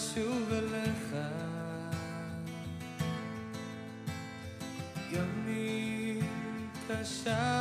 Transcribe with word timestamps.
אשוב 0.00 0.52
אליך 0.52 1.14
ימים 5.12 6.20
קשה. 6.88 7.59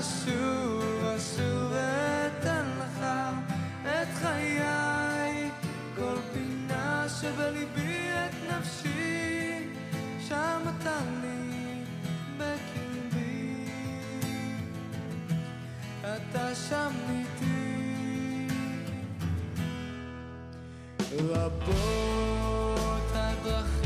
אשוב 0.00 1.72
ואתן 1.72 2.66
לך 2.78 3.06
את 3.82 4.08
חיי. 4.22 5.50
כל 5.96 6.16
פינה 6.32 7.06
שבליבי 7.20 8.08
נפשי 8.50 9.68
שם 10.28 10.62
אתה 10.78 10.98
לי 11.22 11.38
אתה 16.02 16.54
שם 16.68 16.92
איתי. 17.10 18.48
רבות 21.28 23.10
הדרכים 23.14 23.77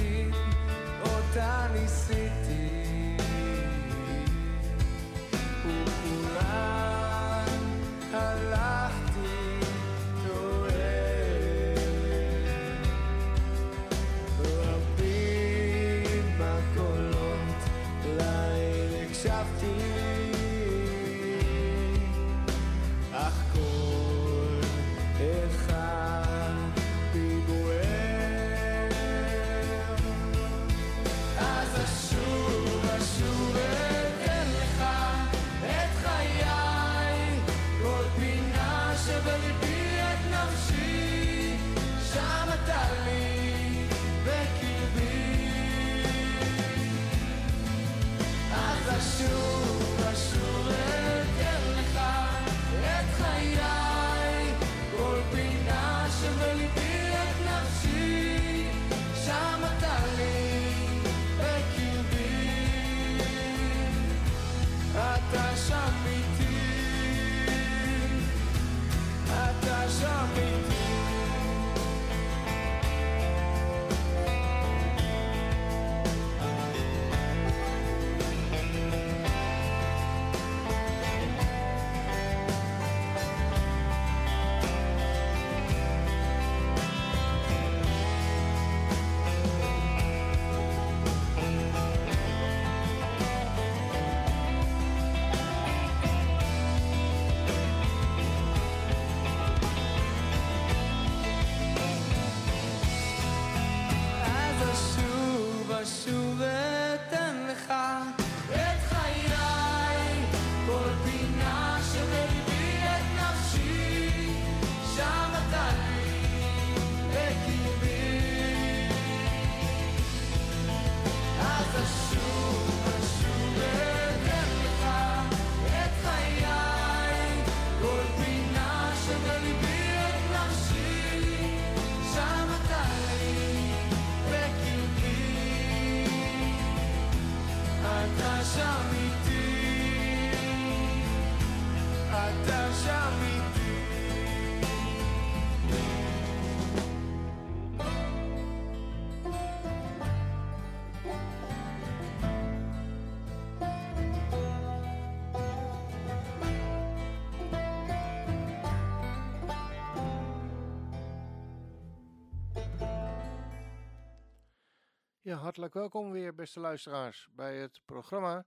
Hartelijk 165.33 165.75
welkom 165.75 166.11
weer, 166.11 166.35
beste 166.35 166.61
luisteraars, 166.61 167.29
bij 167.31 167.57
het 167.57 167.81
programma 167.85 168.47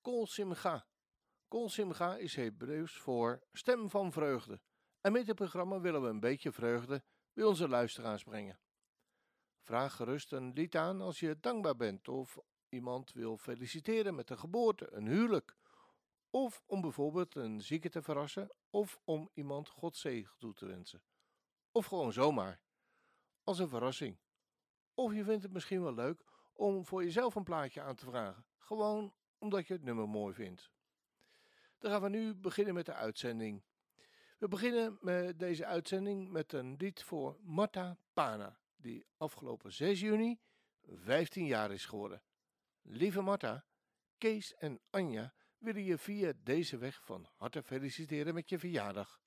Kol 0.00 0.26
Simcha. 0.26 0.86
Kol 1.48 1.68
Simcha 1.68 2.16
is 2.16 2.36
Hebreeuws 2.36 2.98
voor 2.98 3.42
stem 3.52 3.90
van 3.90 4.12
vreugde. 4.12 4.60
En 5.00 5.12
met 5.12 5.26
dit 5.26 5.34
programma 5.34 5.80
willen 5.80 6.02
we 6.02 6.08
een 6.08 6.20
beetje 6.20 6.52
vreugde 6.52 7.02
bij 7.32 7.44
onze 7.44 7.68
luisteraars 7.68 8.24
brengen. 8.24 8.60
Vraag 9.60 9.96
gerust 9.96 10.32
een 10.32 10.52
lied 10.52 10.76
aan 10.76 11.00
als 11.00 11.20
je 11.20 11.40
dankbaar 11.40 11.76
bent 11.76 12.08
of 12.08 12.38
iemand 12.68 13.12
wil 13.12 13.36
feliciteren 13.36 14.14
met 14.14 14.30
een 14.30 14.38
geboorte, 14.38 14.92
een 14.92 15.06
huwelijk. 15.06 15.56
Of 16.30 16.62
om 16.66 16.80
bijvoorbeeld 16.80 17.34
een 17.34 17.60
zieke 17.60 17.88
te 17.88 18.02
verrassen 18.02 18.50
of 18.70 19.00
om 19.04 19.30
iemand 19.34 19.68
God 19.68 19.96
zegen 19.96 20.38
toe 20.38 20.54
te 20.54 20.66
wensen. 20.66 21.02
Of 21.72 21.86
gewoon 21.86 22.12
zomaar, 22.12 22.60
als 23.44 23.58
een 23.58 23.68
verrassing. 23.68 24.18
Of 25.00 25.14
je 25.14 25.24
vindt 25.24 25.42
het 25.42 25.52
misschien 25.52 25.82
wel 25.82 25.94
leuk 25.94 26.24
om 26.52 26.86
voor 26.86 27.02
jezelf 27.02 27.34
een 27.34 27.44
plaatje 27.44 27.80
aan 27.80 27.94
te 27.94 28.04
vragen. 28.04 28.44
Gewoon 28.58 29.14
omdat 29.38 29.66
je 29.66 29.72
het 29.72 29.82
nummer 29.82 30.08
mooi 30.08 30.34
vindt. 30.34 30.70
Dan 31.78 31.90
gaan 31.90 32.02
we 32.02 32.08
nu 32.08 32.34
beginnen 32.34 32.74
met 32.74 32.86
de 32.86 32.94
uitzending. 32.94 33.62
We 34.38 34.48
beginnen 34.48 34.98
met 35.00 35.38
deze 35.38 35.66
uitzending 35.66 36.30
met 36.30 36.52
een 36.52 36.74
lied 36.78 37.02
voor 37.02 37.38
Marta 37.42 37.96
Pana, 38.12 38.58
die 38.76 39.06
afgelopen 39.16 39.72
6 39.72 40.00
juni 40.00 40.40
15 40.86 41.46
jaar 41.46 41.72
is 41.72 41.86
geworden. 41.86 42.22
Lieve 42.82 43.20
Marta, 43.20 43.64
Kees 44.18 44.54
en 44.54 44.80
Anja 44.90 45.34
willen 45.58 45.84
je 45.84 45.98
via 45.98 46.32
deze 46.42 46.78
weg 46.78 47.04
van 47.04 47.28
harte 47.36 47.62
feliciteren 47.62 48.34
met 48.34 48.48
je 48.48 48.58
verjaardag. 48.58 49.20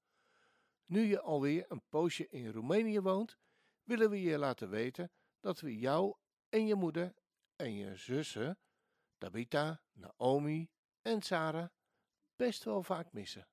Nu 0.85 1.01
je 1.01 1.21
alweer 1.21 1.65
een 1.67 1.83
poosje 1.89 2.29
in 2.29 2.51
Roemenië 2.51 2.99
woont, 2.99 3.37
willen 3.83 4.09
we 4.09 4.21
je 4.21 4.37
laten 4.37 4.69
weten 4.69 5.11
dat 5.43 5.59
we 5.59 5.77
jou 5.77 6.15
en 6.49 6.65
je 6.65 6.75
moeder 6.75 7.13
en 7.55 7.73
je 7.73 7.95
zussen, 7.95 8.59
Tabitha, 9.17 9.81
Naomi 9.91 10.69
en 11.01 11.21
Sarah, 11.21 11.69
best 12.35 12.63
wel 12.63 12.83
vaak 12.83 13.11
missen. 13.11 13.47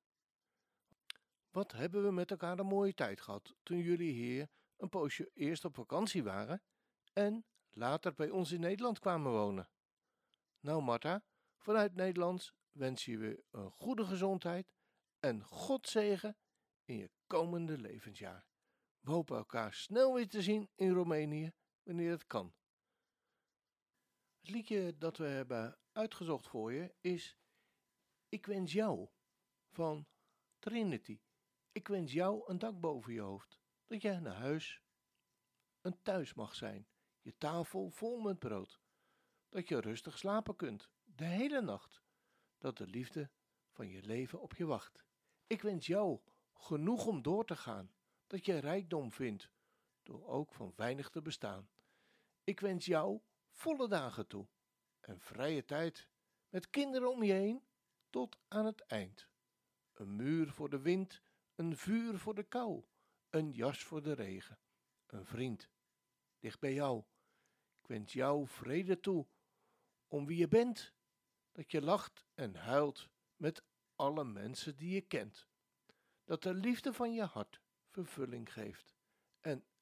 Wat 1.50 1.72
hebben 1.72 2.04
we 2.04 2.10
met 2.10 2.30
elkaar 2.30 2.58
een 2.58 2.66
mooie 2.66 2.94
tijd 2.94 3.20
gehad 3.20 3.54
toen 3.62 3.78
jullie 3.78 4.12
hier 4.12 4.48
een 4.76 4.88
poosje 4.88 5.30
eerst 5.34 5.64
op 5.64 5.74
vakantie 5.74 6.22
waren 6.22 6.62
en 7.12 7.44
later 7.70 8.14
bij 8.14 8.30
ons 8.30 8.52
in 8.52 8.60
Nederland 8.60 8.98
kwamen 8.98 9.32
wonen. 9.32 9.70
Nou 10.60 10.82
Marta, 10.82 11.24
vanuit 11.58 11.94
Nederlands 11.94 12.54
wens 12.72 13.04
je 13.04 13.18
we 13.18 13.44
een 13.50 13.70
goede 13.70 14.04
gezondheid 14.04 14.72
en 15.18 15.44
God 15.44 15.88
zegen 15.88 16.36
in 16.84 16.96
je 16.96 17.10
komende 17.26 17.78
levensjaar. 17.78 18.46
We 19.00 19.10
hopen 19.10 19.36
elkaar 19.36 19.74
snel 19.74 20.14
weer 20.14 20.28
te 20.28 20.42
zien 20.42 20.70
in 20.74 20.90
Roemenië 20.90 21.52
wanneer 21.82 22.10
het 22.10 22.26
kan. 22.26 22.54
Het 24.40 24.50
liedje 24.50 24.98
dat 24.98 25.16
we 25.16 25.26
hebben 25.26 25.78
uitgezocht 25.92 26.48
voor 26.48 26.72
je 26.72 26.94
is 27.00 27.36
Ik 28.28 28.46
wens 28.46 28.72
jou 28.72 29.08
van 29.70 30.06
Trinity. 30.58 31.20
Ik 31.72 31.88
wens 31.88 32.12
jou 32.12 32.42
een 32.46 32.58
dak 32.58 32.80
boven 32.80 33.12
je 33.12 33.20
hoofd, 33.20 33.60
dat 33.86 34.02
jij 34.02 34.18
naar 34.18 34.34
huis 34.34 34.82
een 35.80 36.02
thuis 36.02 36.34
mag 36.34 36.54
zijn, 36.54 36.88
je 37.20 37.36
tafel 37.38 37.90
vol 37.90 38.20
met 38.20 38.38
brood, 38.38 38.80
dat 39.48 39.68
je 39.68 39.80
rustig 39.80 40.18
slapen 40.18 40.56
kunt, 40.56 40.90
de 41.04 41.24
hele 41.24 41.60
nacht, 41.60 42.02
dat 42.58 42.76
de 42.76 42.86
liefde 42.86 43.30
van 43.70 43.88
je 43.88 44.02
leven 44.02 44.40
op 44.40 44.54
je 44.54 44.66
wacht. 44.66 45.04
Ik 45.46 45.62
wens 45.62 45.86
jou 45.86 46.20
genoeg 46.52 47.06
om 47.06 47.22
door 47.22 47.44
te 47.44 47.56
gaan, 47.56 47.92
dat 48.26 48.46
je 48.46 48.58
rijkdom 48.58 49.12
vindt, 49.12 49.50
door 50.10 50.26
ook 50.26 50.52
van 50.52 50.72
weinig 50.76 51.08
te 51.08 51.22
bestaan. 51.22 51.70
Ik 52.44 52.60
wens 52.60 52.86
jou 52.86 53.20
volle 53.50 53.88
dagen 53.88 54.26
toe 54.26 54.48
en 55.00 55.20
vrije 55.20 55.64
tijd, 55.64 56.08
met 56.48 56.70
kinderen 56.70 57.10
om 57.10 57.22
je 57.22 57.32
heen, 57.32 57.64
tot 58.08 58.38
aan 58.48 58.66
het 58.66 58.80
eind. 58.80 59.28
Een 59.92 60.16
muur 60.16 60.50
voor 60.52 60.70
de 60.70 60.80
wind, 60.80 61.22
een 61.54 61.76
vuur 61.76 62.18
voor 62.18 62.34
de 62.34 62.42
kou, 62.42 62.84
een 63.28 63.50
jas 63.50 63.82
voor 63.82 64.02
de 64.02 64.12
regen, 64.12 64.58
een 65.06 65.24
vriend, 65.24 65.70
dicht 66.38 66.60
bij 66.60 66.74
jou. 66.74 67.04
Ik 67.80 67.86
wens 67.86 68.12
jou 68.12 68.46
vrede 68.46 69.00
toe, 69.00 69.26
om 70.08 70.26
wie 70.26 70.38
je 70.38 70.48
bent, 70.48 70.94
dat 71.52 71.70
je 71.70 71.82
lacht 71.82 72.26
en 72.34 72.54
huilt 72.54 73.10
met 73.36 73.64
alle 73.94 74.24
mensen 74.24 74.76
die 74.76 74.90
je 74.90 75.00
kent. 75.00 75.48
Dat 76.24 76.42
de 76.42 76.54
liefde 76.54 76.92
van 76.92 77.12
je 77.12 77.24
hart 77.24 77.60
vervulling 77.88 78.52
geeft 78.52 78.98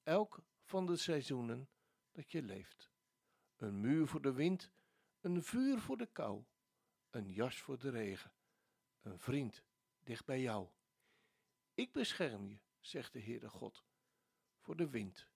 elk 0.08 0.44
van 0.64 0.87
de 0.87 0.96
seizoenen 0.96 1.69
dat 2.12 2.31
je 2.31 2.43
leeft. 2.43 2.90
Een 3.56 3.81
muur 3.81 4.06
voor 4.06 4.22
de 4.22 4.32
wind, 4.32 4.70
een 5.20 5.43
vuur 5.43 5.78
voor 5.78 5.96
de 5.96 6.06
kou, 6.06 6.44
een 7.10 7.32
jas 7.32 7.60
voor 7.60 7.78
de 7.78 7.90
regen, 7.90 8.32
een 9.02 9.19
vriend 9.19 9.64
dicht 9.99 10.25
bij 10.25 10.40
jou. 10.40 10.69
Ik 11.75 11.93
bescherm 11.93 12.49
je, 12.49 12.58
zegt 12.81 13.12
de 13.12 13.20
Heere 13.20 13.49
God, 13.49 13.84
voor 14.60 14.76
de 14.76 14.88
wind 14.88 15.28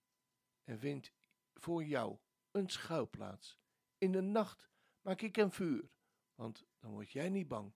en 0.65 0.79
vind 0.79 1.13
voor 1.55 1.85
jou 1.85 2.19
een 2.51 2.69
schuilplaats. 2.69 3.59
In 3.99 4.13
de 4.13 4.21
nacht 4.21 4.69
maak 5.01 5.21
ik 5.21 5.37
een 5.37 5.53
vuur, 5.53 5.91
want 6.35 6.67
dan 6.79 6.91
word 6.91 7.11
jij 7.11 7.29
niet 7.29 7.49
bang. 7.49 7.73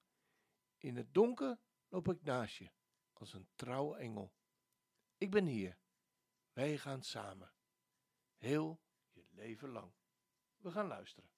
In 0.79 0.97
het 0.97 1.15
donker 1.15 1.59
loop 1.89 2.09
ik 2.09 2.23
naast 2.23 2.57
je, 2.57 2.71
als 3.13 3.33
een 3.33 3.49
trouwe 3.55 3.97
engel. 3.97 4.35
Ik 5.17 5.31
ben 5.31 5.47
hier. 5.47 5.79
Wij 6.57 6.79
gaan 6.79 7.03
samen. 7.03 7.53
Heel 8.37 8.81
je 9.13 9.25
leven 9.31 9.69
lang. 9.69 9.93
We 10.57 10.71
gaan 10.71 10.87
luisteren. 10.87 11.31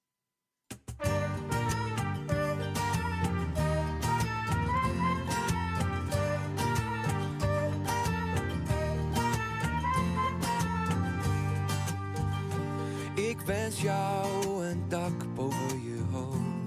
Ik 13.14 13.40
wens 13.40 13.80
jou 13.80 14.64
een 14.66 14.88
dak 14.88 15.34
boven 15.34 15.82
je 15.82 16.00
hoofd. 16.10 16.57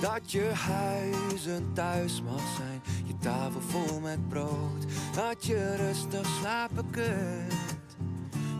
Dat 0.00 0.32
je 0.32 0.52
huis 0.54 1.46
een 1.46 1.72
thuis 1.72 2.22
mag 2.22 2.42
zijn, 2.56 2.82
je 3.04 3.16
tafel 3.18 3.60
vol 3.60 4.00
met 4.00 4.28
brood. 4.28 4.84
Dat 5.14 5.46
je 5.46 5.76
rustig 5.76 6.26
slapen 6.40 6.90
kunt, 6.90 7.96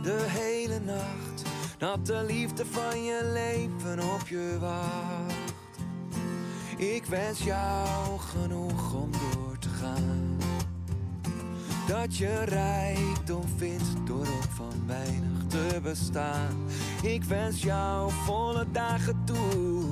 de 0.02 0.24
hele 0.28 0.80
nacht. 0.80 1.42
Dat 1.78 2.06
de 2.06 2.24
liefde 2.26 2.66
van 2.66 3.04
je 3.04 3.30
leven 3.32 3.98
op 4.14 4.28
je 4.28 4.56
wacht. 4.60 5.44
Ik 6.76 7.04
wens 7.04 7.42
jou 7.42 8.18
genoeg 8.18 8.94
om 8.94 9.10
door 9.12 9.58
te 9.58 9.68
gaan. 9.68 10.36
Dat 11.86 12.16
je 12.16 12.44
rijkdom 12.44 13.44
vindt 13.56 14.06
door 14.06 14.26
ook 14.26 14.50
van 14.54 14.86
weinig 14.86 15.46
te 15.48 15.80
bestaan. 15.82 16.66
Ik 17.02 17.24
wens 17.24 17.62
jou 17.62 18.12
volle 18.24 18.66
dagen 18.72 19.22
toe 19.24 19.84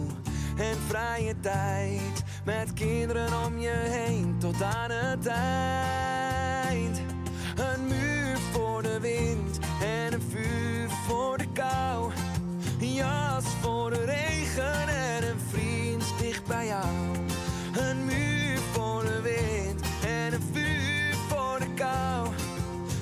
en 0.57 0.77
vrije 0.89 1.41
tijd. 1.41 2.23
Met 2.45 2.73
kinderen 2.73 3.45
om 3.47 3.59
je 3.59 3.71
heen 3.71 4.35
tot 4.39 4.63
aan 4.63 4.91
het 4.91 5.27
eind. 5.27 7.01
Een 7.57 7.87
muur 7.87 8.37
voor 8.53 8.83
de 8.83 9.01
wind 9.01 9.59
en 9.83 10.13
een 10.13 10.23
vuur 10.31 10.89
voor 11.07 11.39
de 11.39 11.47
kou. 11.53 12.13
Een 12.81 12.93
jas 12.93 13.45
voor 13.61 13.91
de 13.91 14.05
regen 14.05 14.89
en 14.89 15.29
een 15.29 15.41
vriend 15.51 16.05
dicht 16.21 16.47
bij 16.47 16.67
jou. 16.67 16.87
Een 17.89 18.05
muur 18.05 18.59
voor 18.73 19.05
de 19.05 19.21
wind 19.21 19.81
en 20.07 20.33
een 20.33 20.43
vuur 20.53 21.15
voor 21.29 21.59
de 21.59 21.75
kou. 21.75 22.29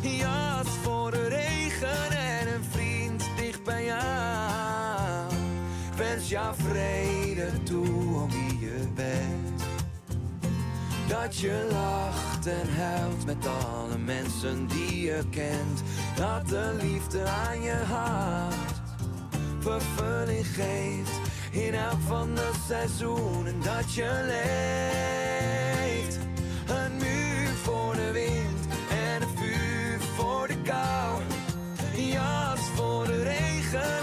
Een 0.03 0.17
jas 0.17 0.69
voor 0.83 1.11
de 1.11 1.29
regen 1.29 2.11
en 2.11 2.55
een 2.55 2.65
vriend 2.71 3.25
dicht 3.37 3.65
bij 3.65 3.85
jou. 3.85 5.33
Wens 5.97 6.29
jou 6.29 6.55
vrede 6.57 7.12
toe 7.63 7.87
om 8.23 8.29
wie 8.31 8.59
je 8.59 8.89
bent. 8.95 9.63
Dat 11.09 11.37
je 11.37 11.69
lacht 11.71 12.47
en 12.47 12.75
huilt 12.75 13.27
met 13.27 13.47
alle 13.47 13.99
mensen 13.99 14.67
die 14.67 15.01
je 15.01 15.23
kent. 15.31 15.83
Dat 16.17 16.49
de 16.49 16.77
liefde 16.83 17.25
aan 17.25 17.63
je 17.63 17.77
hart 17.89 18.73
vervulling 19.63 20.47
geeft. 20.47 21.21
In 21.51 21.75
elk 21.75 22.01
van 22.07 22.35
de 22.35 22.51
seizoenen 22.69 23.61
dat 23.63 23.95
je 23.95 24.11
leeft. 24.27 26.19
Een 26.67 26.97
muur 26.97 27.49
voor 27.49 27.95
de 27.95 28.13
wind 28.13 28.67
en 28.91 29.23
een 29.23 29.37
vuur 29.37 30.01
voor 30.01 30.49
de 30.49 30.57
kou. 30.63 31.23
Jas 31.95 32.61
voor 32.75 33.07
de 33.07 33.23
regen 33.23 34.01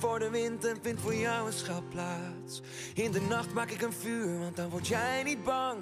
voor 0.00 0.18
de 0.18 0.30
wind 0.30 0.64
en 0.64 0.76
vind 0.82 1.00
voor 1.00 1.14
jou 1.14 1.46
een 1.46 1.52
schuilplaats. 1.52 2.60
In 2.94 3.10
de 3.10 3.20
nacht 3.20 3.52
maak 3.52 3.70
ik 3.70 3.82
een 3.82 3.92
vuur, 3.92 4.38
want 4.38 4.56
dan 4.56 4.70
word 4.70 4.86
jij 4.86 5.22
niet 5.22 5.44
bang. 5.44 5.78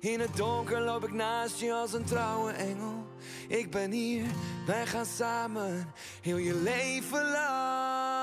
In 0.00 0.20
het 0.20 0.36
donker 0.36 0.80
loop 0.80 1.04
ik 1.04 1.12
naast 1.12 1.60
je 1.60 1.72
als 1.72 1.92
een 1.92 2.04
trouwe 2.04 2.50
engel. 2.50 3.06
Ik 3.48 3.70
ben 3.70 3.90
hier, 3.90 4.26
wij 4.66 4.86
gaan 4.86 5.06
samen, 5.06 5.92
heel 6.22 6.36
je 6.36 6.54
leven 6.54 7.30
lang. 7.30 8.15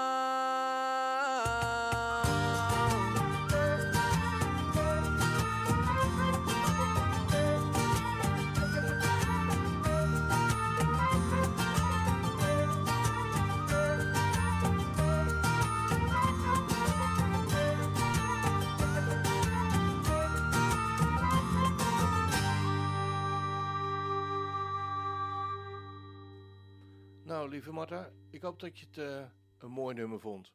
Lieve 27.63 27.77
Marta, 27.79 28.12
ik 28.29 28.41
hoop 28.41 28.60
dat 28.60 28.79
je 28.79 28.86
het 28.86 28.98
eh, 28.98 29.29
een 29.58 29.72
mooi 29.72 29.96
nummer 29.96 30.20
vond. 30.20 30.53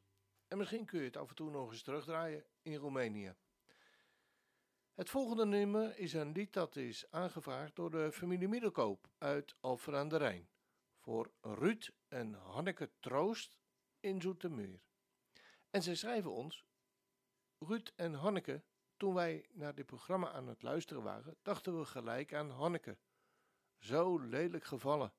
En 0.48 0.58
misschien 0.58 0.84
kun 0.84 0.98
je 0.98 1.04
het 1.04 1.16
af 1.16 1.28
en 1.28 1.34
toe 1.34 1.50
nog 1.50 1.70
eens 1.70 1.82
terugdraaien 1.82 2.44
in 2.62 2.74
Roemenië. 2.74 3.34
Het 4.94 5.10
volgende 5.10 5.46
nummer 5.46 5.98
is 5.98 6.12
een 6.12 6.32
lied 6.32 6.52
dat 6.52 6.76
is 6.76 7.10
aangevraagd 7.10 7.76
door 7.76 7.90
de 7.90 8.12
familie 8.12 8.48
Middelkoop 8.48 9.08
uit 9.18 9.54
Alphen 9.60 9.94
aan 9.94 10.08
de 10.08 10.16
Rijn. 10.16 10.48
Voor 10.98 11.32
Ruud 11.40 11.90
en 12.08 12.32
Hanneke 12.34 12.90
Troost 13.00 13.58
in 14.00 14.20
Zoetermeer. 14.20 14.82
En 15.70 15.82
zij 15.82 15.94
schrijven 15.94 16.32
ons, 16.32 16.64
Ruud 17.58 17.92
en 17.96 18.14
Hanneke, 18.14 18.62
toen 18.96 19.14
wij 19.14 19.46
naar 19.52 19.74
dit 19.74 19.86
programma 19.86 20.32
aan 20.32 20.48
het 20.48 20.62
luisteren 20.62 21.02
waren, 21.02 21.36
dachten 21.42 21.78
we 21.78 21.84
gelijk 21.84 22.34
aan 22.34 22.50
Hanneke. 22.50 22.98
Zo 23.78 24.18
lelijk 24.18 24.64
gevallen. 24.64 25.12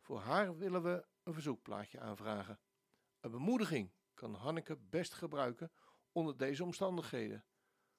Voor 0.00 0.18
haar 0.18 0.56
willen 0.58 0.82
we 0.82 1.06
een 1.26 1.32
verzoekplaatje 1.32 2.00
aanvragen. 2.00 2.60
Een 3.20 3.30
bemoediging 3.30 3.92
kan 4.14 4.34
Hanneke 4.34 4.76
best 4.76 5.14
gebruiken 5.14 5.72
onder 6.12 6.36
deze 6.36 6.64
omstandigheden. 6.64 7.44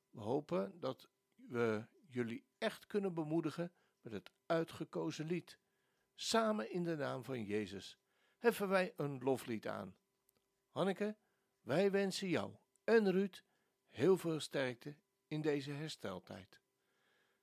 We 0.09 0.19
hopen 0.19 0.79
dat 0.79 1.09
we 1.35 1.87
jullie 2.07 2.45
echt 2.57 2.87
kunnen 2.87 3.13
bemoedigen 3.13 3.73
met 4.01 4.13
het 4.13 4.31
uitgekozen 4.45 5.25
lied. 5.25 5.59
Samen 6.15 6.71
in 6.71 6.83
de 6.83 6.95
naam 6.95 7.23
van 7.23 7.43
Jezus 7.43 7.99
heffen 8.37 8.69
wij 8.69 8.93
een 8.95 9.19
loflied 9.19 9.67
aan. 9.67 9.97
Hanneke, 10.69 11.17
wij 11.61 11.91
wensen 11.91 12.29
jou 12.29 12.55
en 12.83 13.11
Ruud 13.11 13.43
heel 13.89 14.17
veel 14.17 14.39
sterkte 14.39 14.97
in 15.27 15.41
deze 15.41 15.71
hersteltijd. 15.71 16.61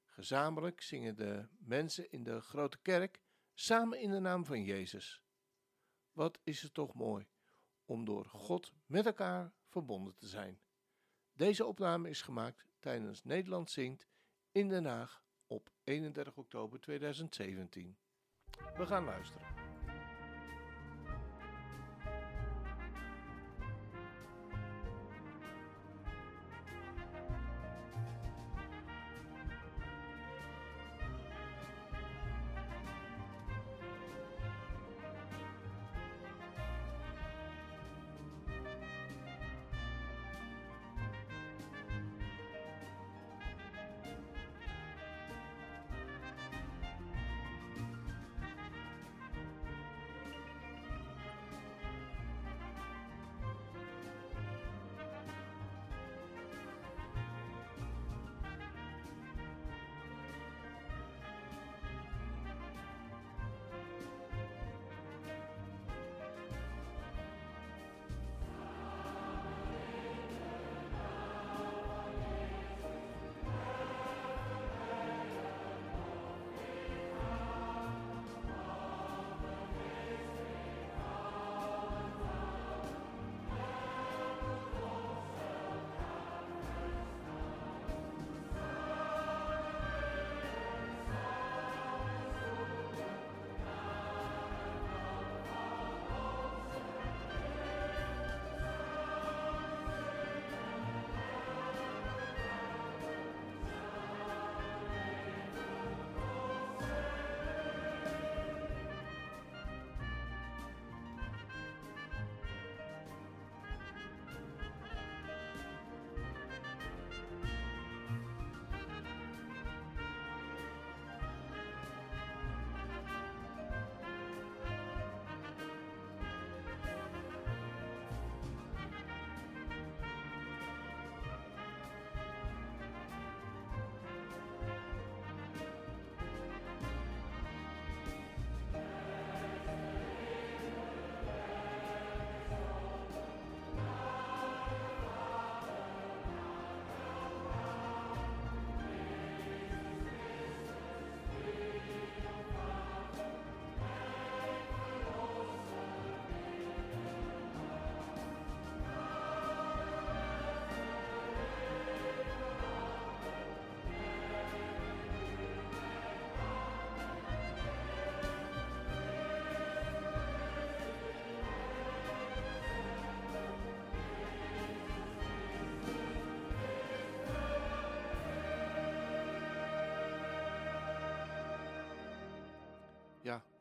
Gezamenlijk 0.04 0.80
zingen 0.80 1.16
de 1.16 1.48
mensen 1.58 2.10
in 2.10 2.22
de 2.22 2.40
grote 2.40 2.78
kerk 2.78 3.20
samen 3.54 4.00
in 4.00 4.10
de 4.10 4.20
naam 4.20 4.44
van 4.44 4.62
Jezus. 4.62 5.23
Wat 6.14 6.40
is 6.44 6.62
het 6.62 6.74
toch 6.74 6.94
mooi 6.94 7.26
om 7.84 8.04
door 8.04 8.24
God 8.24 8.72
met 8.86 9.06
elkaar 9.06 9.52
verbonden 9.66 10.14
te 10.14 10.26
zijn. 10.26 10.60
Deze 11.32 11.64
opname 11.64 12.08
is 12.08 12.22
gemaakt 12.22 12.66
tijdens 12.78 13.24
Nederland 13.24 13.70
Zingt 13.70 14.06
in 14.52 14.68
Den 14.68 14.84
Haag 14.84 15.24
op 15.46 15.70
31 15.84 16.36
oktober 16.36 16.80
2017. 16.80 17.96
We 18.76 18.86
gaan 18.86 19.04
luisteren. 19.04 19.63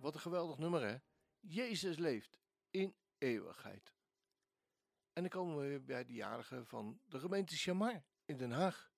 Wat 0.03 0.13
een 0.13 0.21
geweldig 0.21 0.57
nummer 0.57 0.81
hè. 0.81 0.97
Jezus 1.39 1.97
leeft 1.97 2.39
in 2.69 2.95
eeuwigheid. 3.17 3.93
En 5.13 5.21
dan 5.21 5.29
komen 5.29 5.57
we 5.57 5.67
weer 5.67 5.83
bij 5.83 6.05
de 6.05 6.13
jarigen 6.13 6.67
van 6.67 7.01
de 7.05 7.19
gemeente 7.19 7.55
Chamar 7.55 8.03
in 8.25 8.37
Den 8.37 8.51
Haag. 8.51 8.91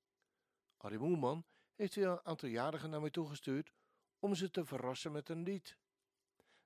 Arie 0.77 0.99
Moelman 0.99 1.45
heeft 1.75 1.95
weer 1.95 2.07
een 2.07 2.25
aantal 2.25 2.49
jarigen 2.49 2.89
naar 2.89 3.01
mij 3.01 3.09
toegestuurd 3.09 3.71
om 4.19 4.35
ze 4.35 4.51
te 4.51 4.65
verrassen 4.65 5.11
met 5.11 5.29
een 5.29 5.43
lied. 5.43 5.77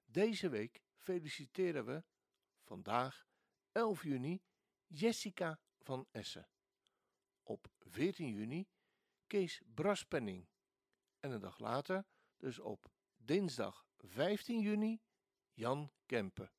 Deze 0.05 0.49
week 0.49 0.81
feliciteren 0.95 1.85
we, 1.85 2.03
vandaag 2.63 3.27
11 3.71 4.03
juni, 4.03 4.41
Jessica 4.87 5.59
van 5.79 6.07
Essen. 6.11 6.49
Op 7.43 7.67
14 7.79 8.29
juni 8.29 8.67
Kees 9.27 9.61
Braspenning. 9.73 10.47
En 11.19 11.31
een 11.31 11.39
dag 11.39 11.59
later, 11.59 12.05
dus 12.37 12.59
op 12.59 12.91
dinsdag 13.17 13.87
15 14.03 14.61
juni, 14.61 15.01
Jan 15.53 15.91
Kempen. 16.05 16.51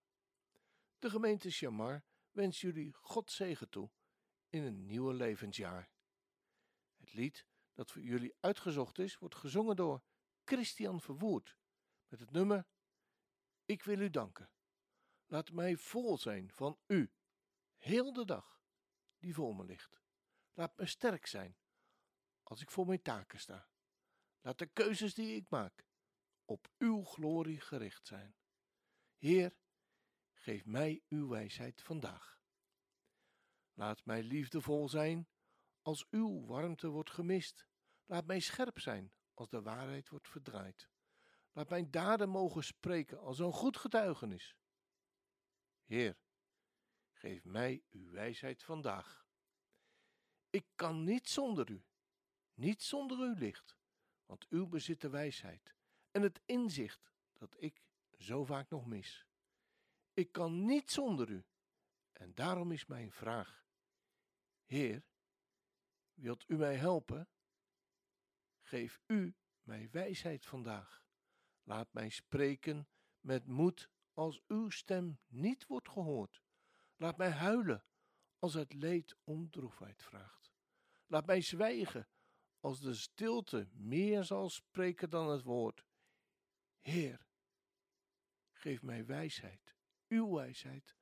De 0.98 1.10
gemeente 1.10 1.50
Chamar 1.50 2.04
wens 2.30 2.60
jullie 2.60 2.94
God 2.94 3.30
zegen 3.30 3.68
toe 3.68 3.90
in 4.48 4.62
een 4.62 4.86
nieuwe 4.86 5.14
levensjaar. 5.14 5.90
Het 6.96 7.12
lied 7.12 7.46
dat 7.72 7.90
voor 7.90 8.02
jullie 8.02 8.36
uitgezocht 8.40 8.98
is, 8.98 9.18
wordt 9.18 9.34
gezongen 9.34 9.76
door 9.76 10.02
Christian 10.44 11.00
Verwoerd 11.00 11.56
met 12.08 12.20
het 12.20 12.30
nummer 12.30 12.66
Ik 13.64 13.82
wil 13.82 14.00
u 14.00 14.10
danken. 14.10 14.50
Laat 15.26 15.52
mij 15.52 15.76
vol 15.76 16.18
zijn 16.18 16.52
van 16.52 16.78
u, 16.86 17.12
heel 17.76 18.12
de 18.12 18.24
dag 18.24 18.62
die 19.18 19.34
voor 19.34 19.56
me 19.56 19.64
ligt. 19.64 20.00
Laat 20.52 20.76
me 20.76 20.86
sterk 20.86 21.26
zijn 21.26 21.56
als 22.42 22.60
ik 22.60 22.70
voor 22.70 22.86
mijn 22.86 23.02
taken 23.02 23.40
sta. 23.40 23.68
Laat 24.40 24.58
de 24.58 24.66
keuzes 24.66 25.14
die 25.14 25.36
ik 25.36 25.48
maak 25.48 25.88
op 26.50 26.68
uw 26.78 27.04
glorie 27.04 27.60
gericht 27.60 28.06
zijn. 28.06 28.36
Heer, 29.16 29.56
geef 30.32 30.64
mij 30.64 31.02
uw 31.08 31.28
wijsheid 31.28 31.82
vandaag. 31.82 32.40
Laat 33.72 34.04
mij 34.04 34.22
liefdevol 34.22 34.88
zijn 34.88 35.28
als 35.82 36.06
uw 36.10 36.46
warmte 36.46 36.88
wordt 36.88 37.10
gemist. 37.10 37.66
Laat 38.04 38.26
mij 38.26 38.40
scherp 38.40 38.78
zijn 38.78 39.12
als 39.34 39.48
de 39.48 39.62
waarheid 39.62 40.08
wordt 40.08 40.28
verdraaid. 40.28 40.90
Laat 41.52 41.68
mijn 41.68 41.90
daden 41.90 42.28
mogen 42.28 42.64
spreken 42.64 43.18
als 43.18 43.38
een 43.38 43.52
goed 43.52 43.76
getuigenis. 43.76 44.56
Heer, 45.84 46.18
Geef 47.12 47.44
mij 47.44 47.84
uw 47.90 48.10
wijsheid 48.10 48.62
vandaag. 48.62 49.26
Ik 50.50 50.66
kan 50.74 51.04
niet 51.04 51.28
zonder 51.28 51.70
u, 51.70 51.84
niet 52.54 52.82
zonder 52.82 53.18
uw 53.18 53.34
licht, 53.34 53.76
want 54.26 54.46
u 54.48 54.66
bezit 54.66 55.00
de 55.00 55.08
wijsheid 55.08 55.78
en 56.10 56.22
het 56.22 56.40
inzicht 56.44 57.12
dat 57.32 57.56
ik 57.58 57.82
zo 58.18 58.44
vaak 58.44 58.70
nog 58.70 58.86
mis. 58.86 59.26
Ik 60.12 60.32
kan 60.32 60.64
niet 60.64 60.90
zonder 60.90 61.30
u, 61.30 61.44
en 62.12 62.34
daarom 62.34 62.72
is 62.72 62.86
mijn 62.86 63.12
vraag: 63.12 63.66
Heer, 64.64 65.04
wilt 66.14 66.44
u 66.48 66.56
mij 66.56 66.76
helpen? 66.76 67.28
Geef 68.60 69.00
u 69.06 69.34
mij 69.62 69.88
wijsheid 69.90 70.46
vandaag. 70.46 71.04
Laat 71.62 71.92
mij 71.92 72.08
spreken 72.08 72.88
met 73.20 73.46
moed 73.46 73.90
als 74.12 74.42
uw 74.46 74.70
stem 74.70 75.18
niet 75.26 75.66
wordt 75.66 75.88
gehoord. 75.88 76.42
Laat 76.96 77.16
mij 77.16 77.30
huilen 77.30 77.84
als 78.38 78.54
het 78.54 78.72
leed 78.72 79.16
om 79.24 79.50
droefheid 79.50 80.02
vraagt. 80.02 80.52
Laat 81.06 81.26
mij 81.26 81.40
zwijgen 81.40 82.08
als 82.60 82.80
de 82.80 82.94
stilte 82.94 83.68
meer 83.72 84.24
zal 84.24 84.50
spreken 84.50 85.10
dan 85.10 85.28
het 85.28 85.42
woord. 85.42 85.84
Heer, 86.80 87.26
geef 88.52 88.82
mij 88.82 89.06
wijsheid, 89.06 89.76
uw 90.08 90.34
wijsheid, 90.34 90.96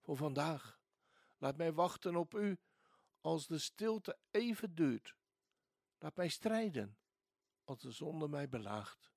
voor 0.00 0.16
vandaag. 0.16 0.80
Laat 1.38 1.56
mij 1.56 1.72
wachten 1.72 2.16
op 2.16 2.34
u 2.34 2.58
als 3.20 3.46
de 3.46 3.58
stilte 3.58 4.18
even 4.30 4.74
duurt. 4.74 5.14
Laat 5.98 6.16
mij 6.16 6.28
strijden 6.28 6.98
als 7.64 7.80
de 7.80 7.90
zonde 7.90 8.28
mij 8.28 8.48
belaagt. 8.48 9.12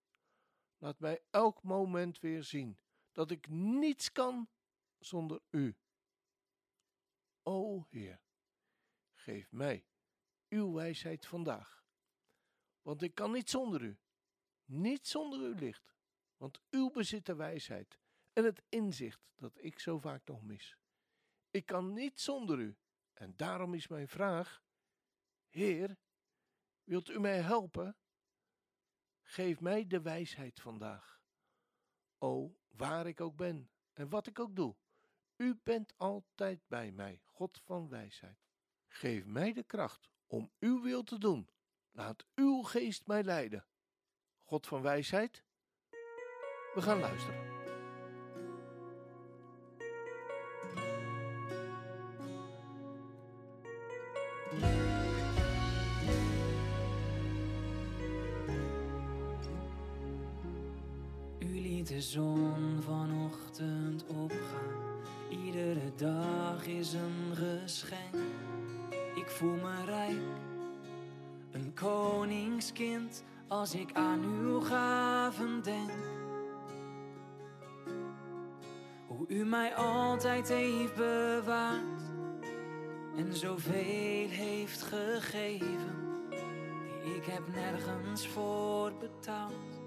Laat 0.78 1.00
mij 1.00 1.24
elk 1.30 1.64
moment 1.64 2.20
weer 2.20 2.44
zien 2.44 2.80
dat 3.12 3.32
ik 3.32 3.48
niets 3.50 4.12
kan 4.12 4.50
zonder 5.00 5.42
u. 5.50 5.78
O 7.44 7.86
Heer, 7.90 8.22
geef 9.14 9.52
mij 9.52 9.86
uw 10.50 10.74
wijsheid 10.74 11.26
vandaag, 11.26 11.86
want 12.82 13.02
ik 13.02 13.16
kan 13.16 13.32
niet 13.32 13.50
zonder 13.50 13.82
u, 13.82 14.00
niet 14.66 15.08
zonder 15.08 15.40
uw 15.40 15.54
licht, 15.54 15.93
want 16.44 16.62
uw 16.70 16.90
bezit 16.90 17.26
de 17.26 17.36
wijsheid 17.36 18.00
en 18.34 18.44
het 18.44 18.62
inzicht 18.70 19.20
dat 19.36 19.54
ik 19.56 19.80
zo 19.80 20.00
vaak 20.00 20.28
nog 20.28 20.44
mis. 20.44 20.78
Ik 21.52 21.66
kan 21.66 21.94
niet 21.94 22.20
zonder 22.20 22.60
u, 22.60 22.78
en 23.14 23.34
daarom 23.36 23.74
is 23.74 23.88
mijn 23.88 24.08
vraag: 24.08 24.64
Heer, 25.50 25.98
wilt 26.84 27.10
u 27.10 27.20
mij 27.20 27.42
helpen? 27.42 27.96
Geef 29.22 29.60
mij 29.60 29.88
de 29.88 30.02
wijsheid 30.02 30.60
vandaag. 30.60 31.22
O, 32.18 32.56
waar 32.70 33.08
ik 33.08 33.22
ook 33.22 33.36
ben 33.36 33.70
en 33.94 34.10
wat 34.10 34.28
ik 34.28 34.40
ook 34.40 34.56
doe, 34.56 34.76
u 35.36 35.60
bent 35.64 35.94
altijd 35.98 36.68
bij 36.68 36.92
mij, 36.92 37.22
God 37.26 37.62
van 37.64 37.90
wijsheid. 37.90 38.48
Geef 38.88 39.26
mij 39.26 39.54
de 39.54 39.64
kracht 39.64 40.10
om 40.28 40.52
uw 40.60 40.82
wil 40.82 41.04
te 41.04 41.18
doen. 41.18 41.50
Laat 41.92 42.26
uw 42.36 42.62
geest 42.62 43.08
mij 43.08 43.24
leiden. 43.24 43.66
God 44.42 44.68
van 44.68 44.82
wijsheid, 44.82 45.44
we 46.74 46.82
gaan 46.82 47.00
luisteren. 47.00 47.40
U 61.40 61.62
liet 61.62 61.88
de 61.88 62.02
zon 62.02 62.82
vanochtend 62.82 64.06
opgaan. 64.08 64.82
Iedere 65.30 65.96
dag 65.96 66.66
is 66.66 66.94
een 66.94 67.36
geschenk. 67.36 68.16
Ik 69.16 69.30
voel 69.30 69.56
me 69.56 69.86
rijk, 69.86 70.18
een 71.52 71.74
koningskind 71.74 73.24
als 73.48 73.76
ik 73.76 73.94
aan 73.94 74.24
uw 74.24 74.60
gaven 74.60 75.64
denk. 75.64 75.92
U 79.34 79.46
mij 79.46 79.76
altijd 79.76 80.50
heeft 80.50 80.96
bewaard 80.96 82.02
en 83.16 83.36
zoveel 83.36 84.30
heeft 84.30 84.82
gegeven. 84.82 85.96
Ik 87.16 87.26
heb 87.26 87.48
nergens 87.54 88.28
voor 88.28 88.94
betaald. 89.00 89.82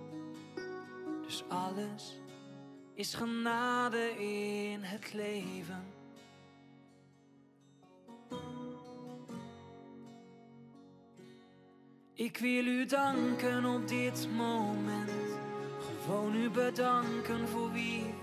Dus 1.22 1.44
alles 1.48 2.20
is 2.94 3.14
genade 3.14 4.10
in 4.18 4.82
het 4.82 5.12
leven. 5.12 5.84
Ik 12.14 12.38
wil 12.38 12.66
u 12.66 12.86
danken 12.86 13.64
op 13.64 13.88
dit 13.88 14.28
moment. 14.36 15.10
Gewoon 16.04 16.34
u 16.34 16.50
bedanken 16.50 17.48
voor 17.48 17.72
wie 17.72 18.14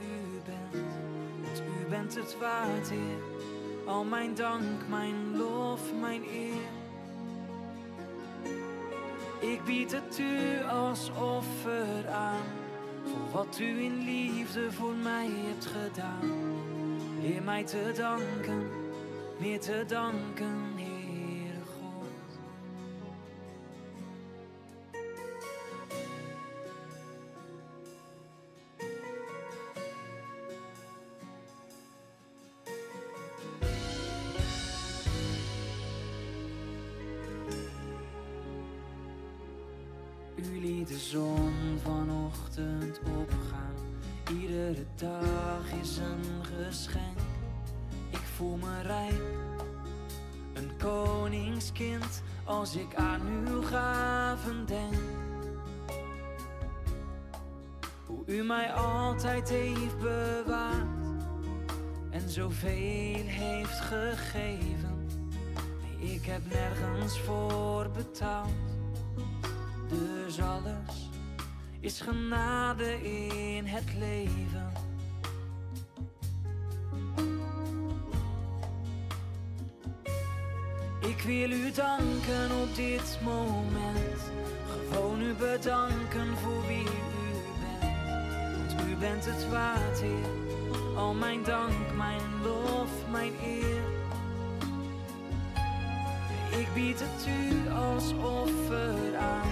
bent 1.94 2.16
het 2.16 2.38
waard. 2.40 2.92
Al 3.86 4.04
mijn 4.04 4.36
dank, 4.36 4.88
mijn 4.90 5.38
lof, 5.38 5.82
mijn 6.02 6.24
eer. 6.24 6.68
Ik 9.52 9.64
bied 9.64 9.92
het 9.92 10.20
u 10.20 10.64
als 10.64 11.10
offer 11.10 12.10
aan. 12.10 12.46
Voor 13.04 13.32
wat 13.32 13.60
u 13.60 13.84
in 13.84 13.98
liefde 14.04 14.72
voor 14.72 14.94
mij 14.94 15.30
hebt 15.30 15.66
gedaan. 15.66 16.32
Leer 17.22 17.44
mij 17.44 17.64
te 17.64 17.94
danken, 17.96 18.70
meer 19.38 19.60
te 19.60 19.84
danken, 19.88 20.73
wil 81.26 81.52
u 81.52 81.72
danken 81.72 82.62
op 82.62 82.76
dit 82.76 83.20
moment. 83.24 84.22
Gewoon 84.92 85.22
u 85.22 85.34
bedanken 85.34 86.38
voor 86.38 86.68
wie 86.68 86.84
u 86.84 87.34
bent. 87.60 88.74
Want 88.74 88.90
u 88.90 88.96
bent 88.96 89.26
het 89.26 89.50
waard, 89.50 90.00
Heer. 90.02 90.98
Al 90.98 91.14
mijn 91.14 91.44
dank, 91.44 91.94
mijn 91.96 92.22
lof, 92.44 92.92
mijn 93.12 93.34
eer. 93.44 93.82
Ik 96.60 96.68
bied 96.74 97.00
het 97.00 97.28
u 97.28 97.70
als 97.70 98.14
offer 98.14 99.18
aan. 99.18 99.52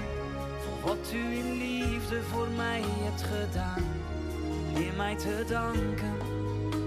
Voor 0.59 0.89
wat 0.89 1.11
u 1.13 1.37
in 1.37 1.51
liefde 1.51 2.21
voor 2.21 2.47
mij 2.55 2.81
hebt 2.83 3.21
gedaan. 3.21 3.83
Leer 4.73 4.93
mij 4.97 5.15
te 5.15 5.45
danken, 5.47 6.17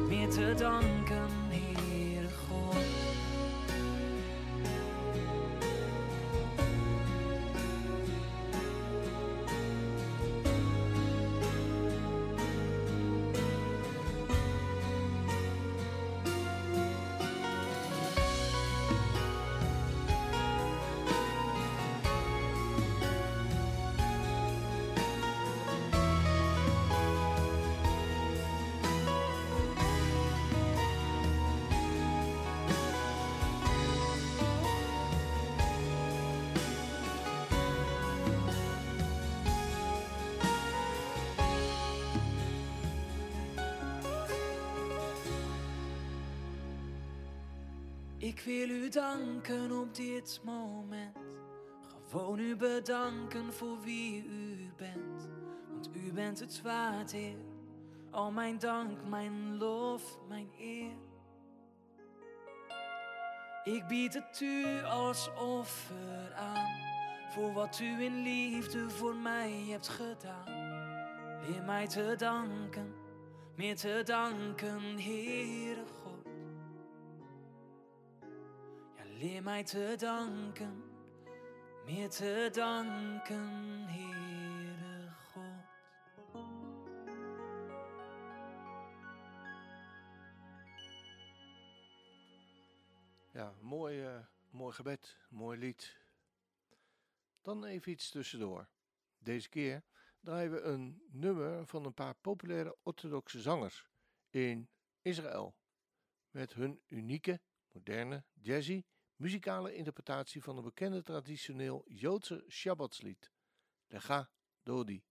meer 0.09 0.29
te 0.29 0.55
danken, 0.57 1.24
wil 48.95 49.03
u 49.03 49.17
danken 49.17 49.73
op 49.73 49.95
dit 49.95 50.41
moment. 50.45 51.17
Gewoon 52.11 52.39
u 52.39 52.57
bedanken 52.57 53.53
voor 53.53 53.81
wie 53.81 54.25
u 54.25 54.73
bent. 54.77 55.29
Want 55.71 55.91
u 55.93 56.13
bent 56.13 56.41
het 56.41 56.63
waard, 56.63 57.13
Heer. 57.13 57.37
Al 58.11 58.31
mijn 58.31 58.59
dank, 58.59 59.05
mijn 59.09 59.57
lof, 59.57 60.19
mijn 60.29 60.51
eer. 60.59 60.97
Ik 63.65 63.87
bied 63.87 64.15
het 64.15 64.41
u 64.41 64.83
als 64.83 65.31
offer 65.39 66.35
aan. 66.35 66.83
Voor 67.31 67.53
wat 67.53 67.81
u 67.81 68.03
in 68.03 68.23
liefde 68.23 68.91
voor 68.91 69.15
mij 69.15 69.65
hebt 69.69 69.89
gedaan. 69.89 70.63
Leer 71.49 71.63
mij 71.63 71.87
te 71.87 72.15
danken, 72.17 72.95
meer 73.57 73.77
te 73.77 74.03
danken, 74.05 74.81
Heere 74.99 75.94
leer 79.19 79.43
mij 79.43 79.65
te 79.65 79.95
danken, 79.99 80.83
meer 81.85 82.11
te 82.11 82.49
danken, 82.53 83.49
Heere 83.89 85.11
God. 85.33 85.73
Ja, 93.33 93.55
mooi, 93.61 94.03
eh, 94.03 94.27
mooi 94.51 94.73
gebed, 94.73 95.19
mooi 95.29 95.59
lied. 95.59 96.03
Dan 97.43 97.65
even 97.65 97.93
iets 97.93 98.11
tussendoor. 98.11 98.69
Deze 99.19 99.49
keer 99.49 99.83
draaien 100.21 100.51
we 100.51 100.61
een 100.61 101.03
nummer 101.11 101.67
van 101.67 101.85
een 101.85 101.95
paar 101.95 102.15
populaire 102.15 102.77
orthodoxe 102.83 103.41
zangers 103.41 103.89
in 104.31 104.69
Israël. 105.03 105.57
Met 106.31 106.53
hun 106.55 106.83
unieke, 106.87 107.41
moderne, 107.73 108.25
jazzy, 108.33 108.85
muzikale 109.17 109.75
interpretatie 109.75 110.43
van 110.43 110.57
een 110.57 110.65
bekende 110.65 111.03
traditioneel 111.03 111.85
Joodse 111.89 112.45
Shabbatslied, 112.49 113.33
Lecha 113.87 114.31
Dodi. 114.63 115.05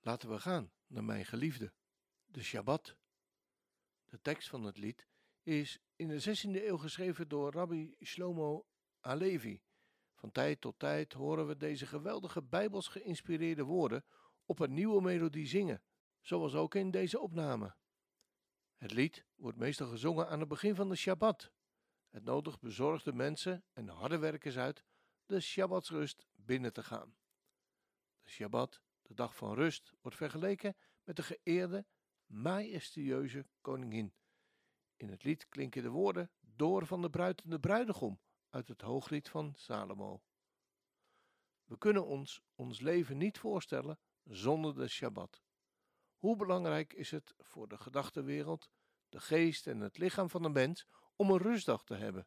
Laten 0.00 0.28
we 0.28 0.40
gaan 0.40 0.72
naar 0.86 1.04
mijn 1.04 1.24
geliefde, 1.24 1.72
de 2.24 2.42
Shabbat. 2.42 2.96
De 4.04 4.20
tekst 4.20 4.48
van 4.48 4.64
het 4.64 4.76
lied 4.76 5.06
is 5.42 5.78
in 5.96 6.08
de 6.08 6.20
16e 6.20 6.64
eeuw 6.64 6.76
geschreven 6.76 7.28
door 7.28 7.52
Rabbi 7.52 7.94
Shlomo 8.04 8.66
Alevi. 9.00 9.62
Van 10.14 10.32
tijd 10.32 10.60
tot 10.60 10.78
tijd 10.78 11.12
horen 11.12 11.46
we 11.46 11.56
deze 11.56 11.86
geweldige 11.86 12.42
bijbels 12.42 12.88
geïnspireerde 12.88 13.62
woorden 13.62 14.04
op 14.44 14.58
een 14.58 14.74
nieuwe 14.74 15.02
melodie 15.02 15.46
zingen, 15.46 15.82
zoals 16.20 16.54
ook 16.54 16.74
in 16.74 16.90
deze 16.90 17.20
opname. 17.20 17.76
Het 18.76 18.92
lied 18.92 19.24
wordt 19.34 19.58
meestal 19.58 19.88
gezongen 19.88 20.28
aan 20.28 20.40
het 20.40 20.48
begin 20.48 20.74
van 20.74 20.88
de 20.88 20.96
Shabbat. 20.96 21.52
Het 22.16 22.24
nodigt 22.24 22.60
bezorgde 22.60 23.12
mensen 23.12 23.64
en 23.72 23.88
harde 23.88 24.18
werkers 24.18 24.56
uit 24.56 24.84
de 25.26 25.40
Shabbatsrust 25.40 26.26
binnen 26.34 26.72
te 26.72 26.82
gaan. 26.82 27.16
De 28.22 28.30
Shabbat, 28.30 28.80
de 29.02 29.14
dag 29.14 29.36
van 29.36 29.54
rust, 29.54 29.92
wordt 30.00 30.16
vergeleken 30.16 30.76
met 31.04 31.16
de 31.16 31.22
geëerde, 31.22 31.86
majestueuze 32.26 33.46
koningin. 33.60 34.14
In 34.96 35.08
het 35.08 35.24
lied 35.24 35.48
klinken 35.48 35.82
de 35.82 35.88
woorden 35.88 36.30
door 36.40 36.86
van 36.86 37.02
de 37.02 37.10
bruid 37.10 37.42
en 37.42 37.50
de 37.50 37.60
bruidegom 37.60 38.20
uit 38.50 38.68
het 38.68 38.80
hooglied 38.80 39.28
van 39.28 39.54
Salomo. 39.56 40.22
We 41.64 41.78
kunnen 41.78 42.06
ons 42.06 42.42
ons 42.54 42.80
leven 42.80 43.16
niet 43.16 43.38
voorstellen 43.38 43.98
zonder 44.24 44.74
de 44.74 44.88
Shabbat. 44.88 45.42
Hoe 46.16 46.36
belangrijk 46.36 46.92
is 46.92 47.10
het 47.10 47.34
voor 47.38 47.68
de 47.68 47.76
gedachtenwereld, 47.76 48.70
de 49.08 49.20
geest 49.20 49.66
en 49.66 49.80
het 49.80 49.98
lichaam 49.98 50.30
van 50.30 50.42
de 50.42 50.48
mens 50.48 50.86
om 51.16 51.30
een 51.30 51.38
rustdag 51.38 51.84
te 51.84 51.94
hebben, 51.94 52.26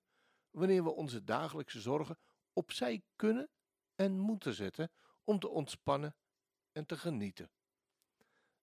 wanneer 0.52 0.84
we 0.84 0.90
onze 0.90 1.24
dagelijkse 1.24 1.82
zorgen 1.82 2.20
opzij 2.54 3.04
kunnen 3.16 3.50
en 3.96 4.20
moeten 4.20 4.54
zetten 4.54 4.92
om 5.24 5.40
te 5.40 5.48
ontspannen 5.50 6.16
en 6.72 6.86
te 6.86 6.98
genieten. 6.98 7.52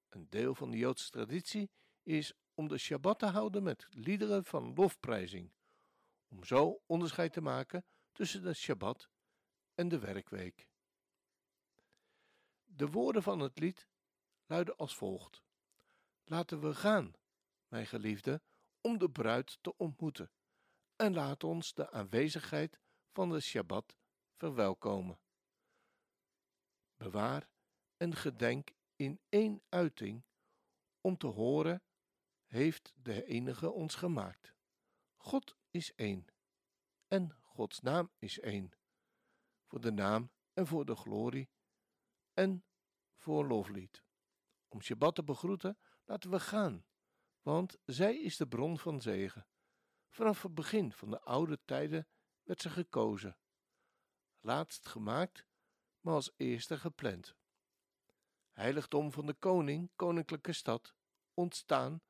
Een 0.08 0.26
deel 0.28 0.54
van 0.54 0.70
de 0.70 0.76
Joodse 0.76 1.10
traditie 1.10 1.70
is 2.02 2.32
om 2.54 2.68
de 2.68 2.78
Shabbat 2.78 3.18
te 3.18 3.26
houden 3.26 3.62
met 3.62 3.86
liederen 3.90 4.44
van 4.44 4.74
lofprijzing, 4.74 5.52
om 6.28 6.44
zo 6.44 6.80
onderscheid 6.86 7.32
te 7.32 7.40
maken 7.40 7.84
tussen 8.12 8.42
de 8.42 8.54
Shabbat 8.54 9.08
en 9.74 9.88
de 9.88 9.98
werkweek. 9.98 10.68
De 12.64 12.88
woorden 12.88 13.22
van 13.22 13.40
het 13.40 13.58
lied 13.58 13.88
luiden 14.46 14.76
als 14.76 14.96
volgt: 14.96 15.42
Laten 16.24 16.60
we 16.60 16.74
gaan, 16.74 17.12
mijn 17.68 17.86
geliefde, 17.86 18.42
om 18.86 18.98
de 18.98 19.10
bruid 19.10 19.58
te 19.60 19.76
ontmoeten, 19.76 20.30
en 20.96 21.14
laat 21.14 21.44
ons 21.44 21.74
de 21.74 21.90
aanwezigheid 21.90 22.80
van 23.12 23.30
de 23.30 23.40
Shabbat 23.40 23.96
verwelkomen. 24.36 25.20
Bewaar 26.96 27.48
en 27.96 28.14
gedenk 28.14 28.74
in 28.96 29.20
één 29.28 29.62
uiting 29.68 30.24
om 31.00 31.16
te 31.16 31.26
horen 31.26 31.82
heeft 32.44 32.92
de 32.96 33.24
enige 33.24 33.70
ons 33.70 33.94
gemaakt. 33.94 34.54
God 35.16 35.56
is 35.70 35.94
één 35.94 36.26
en 37.08 37.36
Gods 37.42 37.80
naam 37.80 38.10
is 38.18 38.40
één. 38.40 38.70
Voor 39.64 39.80
de 39.80 39.92
naam 39.92 40.30
en 40.52 40.66
voor 40.66 40.84
de 40.84 40.96
glorie 40.96 41.50
en 42.32 42.64
voor 43.16 43.46
loflied. 43.46 44.02
Om 44.68 44.82
Shabbat 44.82 45.14
te 45.14 45.24
begroeten, 45.24 45.78
laten 46.04 46.30
we 46.30 46.40
gaan, 46.40 46.84
want 47.46 47.78
zij 47.84 48.20
is 48.20 48.36
de 48.36 48.46
bron 48.46 48.78
van 48.78 49.00
zegen. 49.00 49.46
Vanaf 50.08 50.42
het 50.42 50.54
begin 50.54 50.92
van 50.92 51.10
de 51.10 51.20
oude 51.20 51.58
tijden 51.64 52.08
werd 52.42 52.60
ze 52.60 52.70
gekozen. 52.70 53.38
Laatst 54.40 54.86
gemaakt, 54.86 55.46
maar 56.00 56.14
als 56.14 56.32
eerste 56.36 56.78
gepland. 56.78 57.36
Heiligdom 58.52 59.12
van 59.12 59.26
de 59.26 59.34
koning, 59.34 59.90
koninklijke 59.96 60.52
stad, 60.52 60.94
ontstaan, 61.34 62.02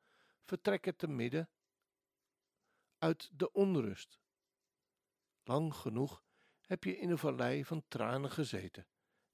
vertrekken 0.43 0.95
te 0.95 1.07
midden 1.07 1.49
uit 2.97 3.29
de 3.33 3.51
onrust. 3.51 4.19
Lang 5.43 5.75
genoeg 5.75 6.23
heb 6.61 6.83
je 6.83 6.97
in 6.97 7.09
een 7.09 7.17
vallei 7.17 7.65
van 7.65 7.83
tranen 7.87 8.31
gezeten, 8.31 8.87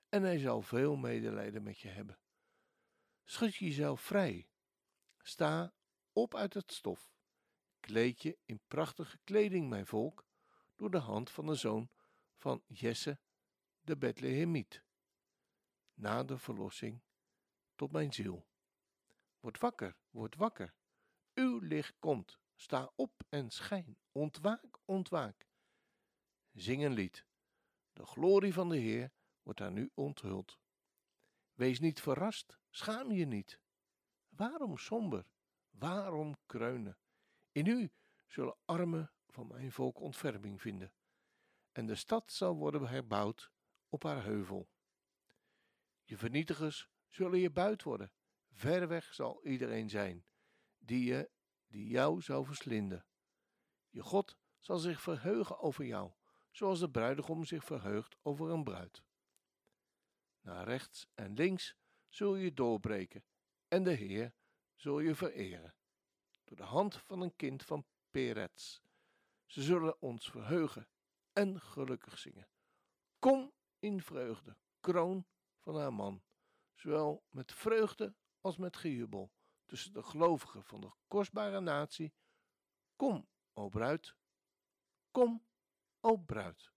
en 0.10 0.24
hij 0.24 0.38
zal 0.38 0.62
veel 0.62 0.96
medelijden 0.96 1.64
met 1.64 1.80
je 1.80 1.90
hebben. 1.90 2.20
Schud 3.24 3.56
jezelf 3.56 4.02
vrij. 4.02 4.48
Sta 5.18 5.74
op 6.14 6.36
uit 6.36 6.54
het 6.54 6.72
stof. 6.72 7.12
Kleed 7.80 8.22
je 8.22 8.38
in 8.46 8.60
prachtige 8.68 9.18
kleding, 9.24 9.70
mijn 9.70 9.86
volk, 9.86 10.26
door 10.76 10.92
de 10.92 10.98
hand 10.98 11.30
van 11.30 11.46
de 11.46 11.56
zoon 11.56 11.90
van 12.36 12.64
Jesse 12.68 13.20
de 13.82 13.98
Bethlehemiet. 13.98 14.84
Na 15.94 16.24
de 16.24 16.38
verlossing 16.38 17.02
tot 17.76 17.92
mijn 17.92 18.14
ziel. 18.14 18.48
Word 19.40 19.60
wakker, 19.60 19.96
word 20.10 20.36
wakker. 20.36 20.74
Uw 21.34 21.60
licht 21.60 22.00
komt. 22.00 22.40
Sta 22.56 22.92
op 22.96 23.24
en 23.30 23.50
schijn. 23.50 23.98
Ontwaak, 24.12 24.80
ontwaak. 24.86 25.48
Zing 26.52 26.84
een 26.84 26.94
lied. 26.94 27.26
De 27.94 28.06
glorie 28.06 28.54
van 28.54 28.70
de 28.70 28.78
Heer 28.78 29.12
wordt 29.42 29.62
aan 29.62 29.78
u 29.78 29.92
onthuld. 29.94 30.60
Wees 31.54 31.80
niet 31.80 32.02
verrast, 32.02 32.58
schaam 32.70 33.12
je 33.12 33.26
niet. 33.26 33.60
Waarom 34.30 34.78
somber? 34.78 35.26
Waarom 35.80 36.38
kreunen? 36.46 36.98
In 37.52 37.66
u 37.66 37.92
zullen 38.28 38.58
armen 38.66 39.12
van 39.28 39.48
mijn 39.48 39.72
volk 39.72 40.00
ontferming 40.00 40.62
vinden, 40.62 40.94
en 41.72 41.86
de 41.86 41.96
stad 41.96 42.32
zal 42.32 42.56
worden 42.56 42.88
herbouwd 42.88 43.52
op 43.90 44.04
haar 44.04 44.24
heuvel. 44.24 44.70
Je 46.04 46.18
vernietigers 46.18 46.90
zullen 47.08 47.40
je 47.40 47.52
buit 47.52 47.84
worden, 47.84 48.12
ver 48.52 48.88
weg 48.88 49.14
zal 49.14 49.46
iedereen 49.46 49.90
zijn, 49.90 50.26
die, 50.78 51.06
je, 51.06 51.30
die 51.68 51.88
jou 51.88 52.22
zou 52.22 52.46
verslinden. 52.46 53.06
Je 53.90 54.02
God 54.02 54.38
zal 54.60 54.78
zich 54.78 55.02
verheugen 55.02 55.60
over 55.60 55.86
jou, 55.86 56.12
zoals 56.52 56.80
de 56.80 56.90
bruidegom 56.90 57.44
zich 57.44 57.64
verheugt 57.64 58.16
over 58.22 58.50
een 58.50 58.64
bruid. 58.64 59.04
Naar 60.42 60.66
rechts 60.66 61.08
en 61.14 61.34
links 61.34 61.76
zul 62.08 62.36
je 62.36 62.54
doorbreken, 62.54 63.24
en 63.68 63.84
de 63.84 63.92
Heer 63.94 64.34
zul 64.75 65.01
je 65.01 65.15
vereren. 65.15 65.75
Door 66.45 66.57
de 66.57 66.63
hand 66.63 66.97
van 66.97 67.21
een 67.21 67.37
kind 67.37 67.63
van 67.63 67.87
Perets. 68.11 68.83
Ze 69.47 69.63
zullen 69.63 70.01
ons 70.01 70.31
verheugen 70.31 70.89
en 71.33 71.61
gelukkig 71.61 72.19
zingen. 72.19 72.49
Kom 73.19 73.53
in 73.79 74.03
vreugde, 74.03 74.57
kroon 74.81 75.27
van 75.59 75.77
haar 75.77 75.93
man, 75.93 76.23
zowel 76.75 77.25
met 77.31 77.53
vreugde 77.53 78.15
als 78.41 78.57
met 78.57 78.77
gejubel, 78.77 79.33
tussen 79.67 79.93
de 79.93 80.03
gelovigen 80.03 80.65
van 80.65 80.81
de 80.81 80.91
kostbare 81.07 81.61
natie. 81.61 82.15
Kom, 82.97 83.29
o 83.53 83.69
bruid, 83.69 84.15
kom, 85.11 85.47
o 86.01 86.17
bruid. 86.17 86.73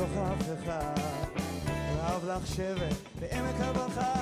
בתוך 0.00 0.16
אף 0.32 0.64
אחד. 0.64 1.00
רב 1.98 2.24
לך 2.28 2.46
שבט 2.46 2.96
בעמק 3.20 3.60
הברכה 3.60 4.19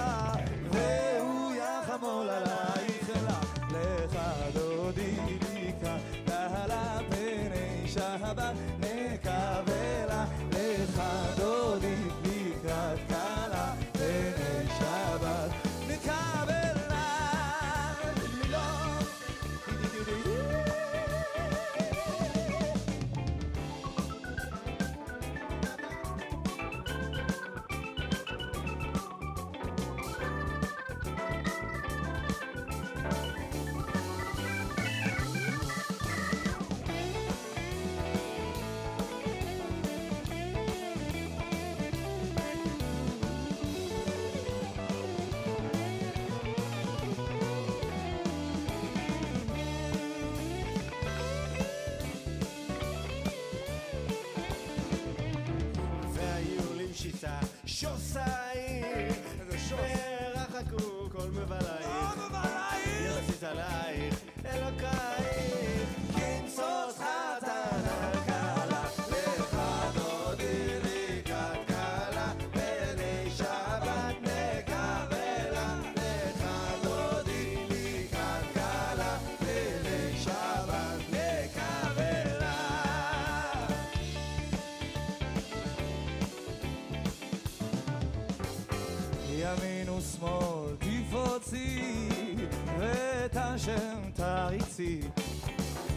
עריצי, 94.58 95.00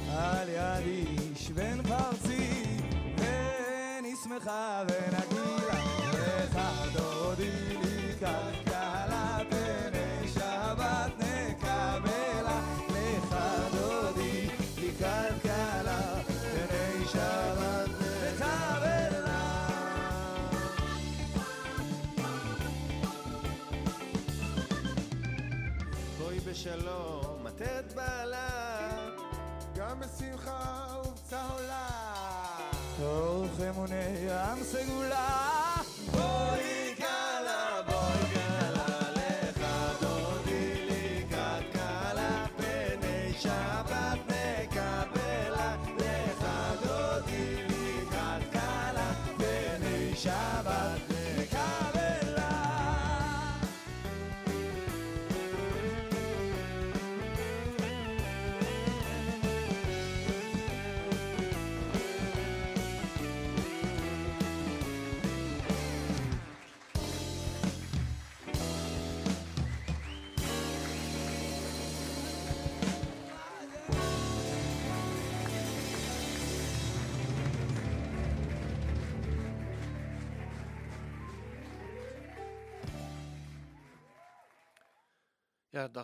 על 0.09 0.49
יד 0.49 0.85
איש 0.85 1.51
בן 1.51 1.83
פרצי, 1.83 2.63
ונשמחה 3.17 4.83
ונגילה, 4.87 5.83
ותחדודי 6.13 7.77
לי 7.83 8.13
כלכלה, 8.19 9.37
פני 9.49 10.27
שבת 10.33 11.11
נקבלה, 11.17 12.61
לך. 12.89 13.35
דודי 13.71 14.47
לי 14.77 14.91
כלכלה, 14.97 16.21
פני 16.23 17.05
שבת 17.05 17.89
נקבלה. 17.89 19.21
בשלום. 26.47 27.30
בשלום, 27.61 27.71
עטרת 27.81 27.93
בעלה, 27.93 28.47
גם 29.75 29.99
בשמחה 29.99 30.87
ובצהולה. 31.05 31.87
תוך 32.97 33.59
אמוני 33.69 34.31
עם 34.31 34.63
סגולה, 34.63 35.60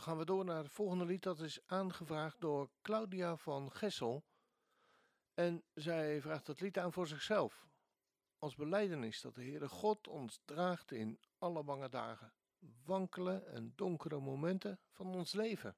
gaan 0.08 0.18
we 0.18 0.26
door 0.26 0.46
naar 0.46 0.64
het 0.64 0.72
volgende 0.72 1.06
lied. 1.06 1.24
Dat 1.24 1.40
is 1.40 1.60
aangevraagd 1.66 2.42
door 2.42 2.70
Claudia 2.82 3.38
van 3.38 3.72
Gessel. 3.72 4.26
En 5.34 5.64
zij 5.74 6.22
vraagt 6.22 6.48
het 6.48 6.60
lied 6.60 6.78
aan 6.78 6.94
voor 6.94 7.08
zichzelf. 7.08 7.68
Als 8.38 8.56
beleidenis 8.56 9.22
dat 9.22 9.36
de 9.36 9.42
Heere 9.42 9.70
God 9.70 10.08
ons 10.08 10.42
draagt 10.46 10.92
in 10.92 11.20
alle 11.38 11.64
bange 11.64 11.90
dagen, 11.90 12.34
wankele 12.86 13.44
en 13.44 13.74
donkere 13.76 14.20
momenten 14.20 14.80
van 14.92 15.08
ons 15.08 15.34
leven. 15.34 15.78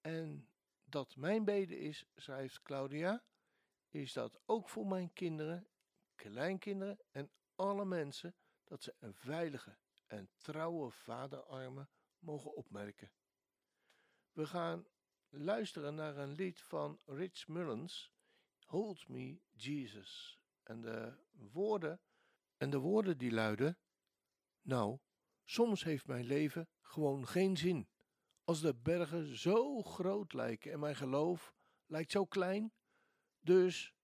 En 0.00 0.48
dat 0.84 1.16
mijn 1.16 1.44
bede 1.44 1.78
is, 1.78 2.06
schrijft 2.14 2.62
Claudia, 2.62 3.24
is 3.88 4.12
dat 4.12 4.40
ook 4.44 4.68
voor 4.68 4.86
mijn 4.86 5.12
kinderen, 5.12 5.68
kleinkinderen 6.14 6.98
en 7.10 7.30
alle 7.54 7.84
mensen, 7.84 8.34
dat 8.64 8.82
ze 8.82 8.94
een 8.98 9.14
veilige 9.14 9.76
en 10.06 10.30
trouwe 10.36 10.90
vaderarmen 10.90 11.88
mogen 12.22 12.54
opmerken. 12.54 13.12
We 14.32 14.46
gaan 14.46 14.86
luisteren 15.28 15.94
naar 15.94 16.16
een 16.16 16.32
lied 16.32 16.62
van 16.62 17.00
Rich 17.04 17.48
Mullins, 17.48 18.12
Hold 18.64 19.08
Me 19.08 19.40
Jesus. 19.50 20.40
En 20.62 20.80
de 20.80 21.16
woorden, 21.30 22.00
en 22.56 22.70
de 22.70 22.78
woorden 22.78 23.18
die 23.18 23.32
luiden, 23.32 23.78
nou, 24.60 24.98
soms 25.44 25.84
heeft 25.84 26.06
mijn 26.06 26.24
leven 26.24 26.68
gewoon 26.80 27.26
geen 27.26 27.56
zin. 27.56 27.88
Als 28.44 28.60
de 28.60 28.74
bergen 28.74 29.36
zo 29.36 29.82
groot 29.82 30.32
lijken 30.32 30.72
en 30.72 30.80
mijn 30.80 30.96
geloof 30.96 31.54
lijkt 31.86 32.10
zo 32.10 32.26
klein. 32.26 32.72
Dus 33.40 33.94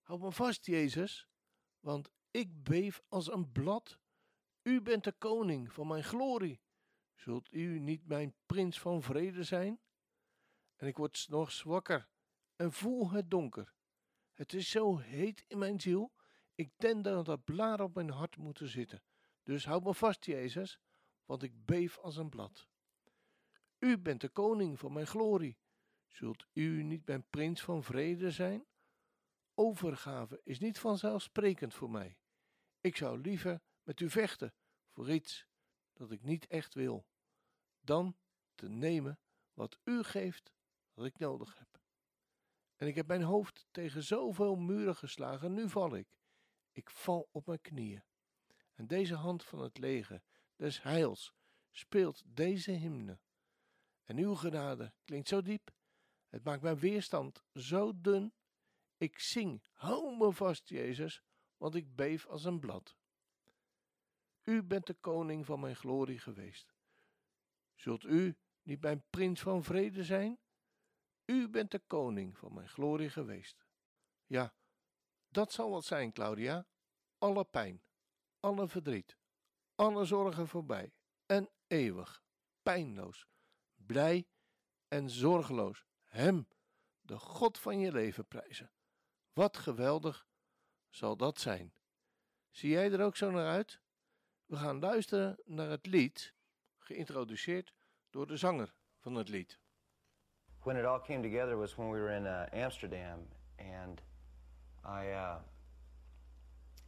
houd 0.00 0.20
me 0.20 0.32
vast, 0.32 0.66
Jezus, 0.66 1.28
want 1.80 2.10
ik 2.30 2.62
beef 2.62 3.02
als 3.08 3.32
een 3.32 3.52
blad. 3.52 4.00
U 4.62 4.82
bent 4.82 5.04
de 5.04 5.12
koning 5.12 5.72
van 5.72 5.86
mijn 5.86 6.04
glorie. 6.04 6.60
Zult 7.14 7.52
u 7.52 7.78
niet 7.78 8.06
mijn 8.06 8.34
prins 8.46 8.80
van 8.80 9.02
vrede 9.02 9.42
zijn? 9.42 9.80
En 10.76 10.86
ik 10.86 10.96
word 10.96 11.16
s'nachts 11.16 11.62
wakker 11.62 12.08
en 12.56 12.72
voel 12.72 13.10
het 13.10 13.30
donker. 13.30 13.74
Het 14.32 14.52
is 14.52 14.70
zo 14.70 14.98
heet 14.98 15.44
in 15.48 15.58
mijn 15.58 15.80
ziel. 15.80 16.12
Ik 16.54 16.72
denk 16.76 17.04
dat 17.04 17.24
dat 17.24 17.44
blaar 17.44 17.80
op 17.80 17.94
mijn 17.94 18.10
hart 18.10 18.36
moeten 18.36 18.68
zitten. 18.68 19.02
Dus 19.42 19.64
houd 19.64 19.84
me 19.84 19.94
vast, 19.94 20.24
Jezus, 20.24 20.80
want 21.24 21.42
ik 21.42 21.64
beef 21.64 21.98
als 21.98 22.16
een 22.16 22.28
blad. 22.28 22.68
U 23.78 23.98
bent 23.98 24.20
de 24.20 24.28
koning 24.28 24.78
van 24.78 24.92
mijn 24.92 25.06
glorie. 25.06 25.58
Zult 26.08 26.46
u 26.52 26.82
niet 26.82 27.06
mijn 27.06 27.26
prins 27.30 27.62
van 27.62 27.82
vrede 27.82 28.30
zijn? 28.30 28.66
Overgave 29.54 30.40
is 30.44 30.58
niet 30.58 30.78
vanzelfsprekend 30.78 31.74
voor 31.74 31.90
mij. 31.90 32.18
Ik 32.80 32.96
zou 32.96 33.20
liever 33.20 33.62
met 33.82 34.00
u 34.00 34.10
vechten 34.10 34.54
voor 34.90 35.10
iets 35.10 35.46
dat 35.92 36.10
ik 36.10 36.22
niet 36.22 36.46
echt 36.46 36.74
wil, 36.74 37.06
dan 37.80 38.16
te 38.54 38.68
nemen 38.68 39.18
wat 39.54 39.78
u 39.84 40.02
geeft 40.02 40.52
wat 40.94 41.06
ik 41.06 41.18
nodig 41.18 41.58
heb. 41.58 41.80
En 42.76 42.86
ik 42.86 42.94
heb 42.94 43.06
mijn 43.06 43.22
hoofd 43.22 43.66
tegen 43.70 44.02
zoveel 44.02 44.56
muren 44.56 44.96
geslagen, 44.96 45.54
nu 45.54 45.68
val 45.68 45.96
ik. 45.96 46.16
Ik 46.70 46.90
val 46.90 47.28
op 47.32 47.46
mijn 47.46 47.60
knieën. 47.60 48.02
En 48.74 48.86
deze 48.86 49.14
hand 49.14 49.44
van 49.44 49.58
het 49.58 49.78
leger, 49.78 50.22
des 50.56 50.82
heils, 50.82 51.34
speelt 51.70 52.22
deze 52.26 52.70
hymne. 52.70 53.18
En 54.04 54.16
uw 54.16 54.34
genade 54.34 54.92
klinkt 55.04 55.28
zo 55.28 55.42
diep, 55.42 55.70
het 56.28 56.44
maakt 56.44 56.62
mijn 56.62 56.78
weerstand 56.78 57.42
zo 57.54 57.92
dun. 58.00 58.32
Ik 58.96 59.18
zing, 59.18 59.62
hou 59.72 60.16
me 60.16 60.32
vast, 60.32 60.68
Jezus, 60.68 61.22
want 61.56 61.74
ik 61.74 61.94
beef 61.94 62.26
als 62.26 62.44
een 62.44 62.60
blad. 62.60 62.96
U 64.42 64.62
bent 64.62 64.86
de 64.86 64.94
koning 64.94 65.46
van 65.46 65.60
mijn 65.60 65.76
glorie 65.76 66.18
geweest. 66.18 66.74
Zult 67.74 68.04
u 68.04 68.36
niet 68.62 68.80
mijn 68.80 69.04
prins 69.10 69.40
van 69.40 69.64
vrede 69.64 70.04
zijn? 70.04 70.38
U 71.24 71.48
bent 71.48 71.70
de 71.70 71.78
koning 71.78 72.38
van 72.38 72.54
mijn 72.54 72.68
glorie 72.68 73.10
geweest. 73.10 73.66
Ja, 74.26 74.54
dat 75.28 75.52
zal 75.52 75.70
wat 75.70 75.84
zijn, 75.84 76.12
Claudia. 76.12 76.66
Alle 77.18 77.44
pijn, 77.44 77.82
alle 78.40 78.68
verdriet, 78.68 79.16
alle 79.74 80.04
zorgen 80.04 80.48
voorbij 80.48 80.92
en 81.26 81.50
eeuwig, 81.66 82.22
pijnloos, 82.62 83.26
blij 83.74 84.28
en 84.88 85.10
zorgeloos 85.10 85.84
Hem, 86.02 86.48
de 87.00 87.18
God 87.18 87.58
van 87.58 87.78
je 87.78 87.92
leven, 87.92 88.26
prijzen. 88.26 88.72
Wat 89.32 89.56
geweldig 89.56 90.26
zal 90.88 91.16
dat 91.16 91.40
zijn. 91.40 91.74
Zie 92.50 92.70
jij 92.70 92.92
er 92.92 93.04
ook 93.04 93.16
zo 93.16 93.30
naar 93.30 93.48
uit? 93.48 93.80
We 94.52 94.58
gaan 94.58 94.78
luisteren 94.78 95.36
naar 95.44 95.68
het 95.68 95.86
lied, 95.86 96.34
geïntroduceerd 96.78 97.74
door 98.10 98.26
de 98.26 98.36
zanger 98.36 98.74
van 98.98 99.14
het 99.14 99.28
lied. 99.28 99.58
When 100.62 100.76
it 100.76 100.84
all 100.84 101.00
came 101.00 101.22
together 101.22 101.56
was 101.56 101.74
when 101.74 101.90
we 101.90 101.98
were 101.98 102.16
in 102.16 102.24
uh, 102.26 102.64
Amsterdam, 102.64 103.18
and 103.56 104.02
I 104.84 105.10
uh, 105.10 105.36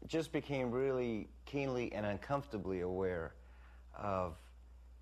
just 0.07 0.31
became 0.31 0.71
really 0.71 1.29
keenly 1.45 1.93
and 1.95 2.07
uncomfortably 2.07 2.83
aware 2.83 3.35
of 3.97 4.37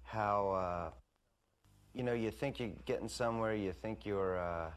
how, 0.02 0.52
uh, 0.54 0.90
you 1.92 2.04
know, 2.04 2.14
you 2.14 2.30
think 2.30 2.58
you're 2.58 2.76
getting 2.84 3.08
somewhere, 3.08 3.54
you 3.54 3.72
think 3.72 4.06
you're 4.06 4.38
uh, 4.38 4.70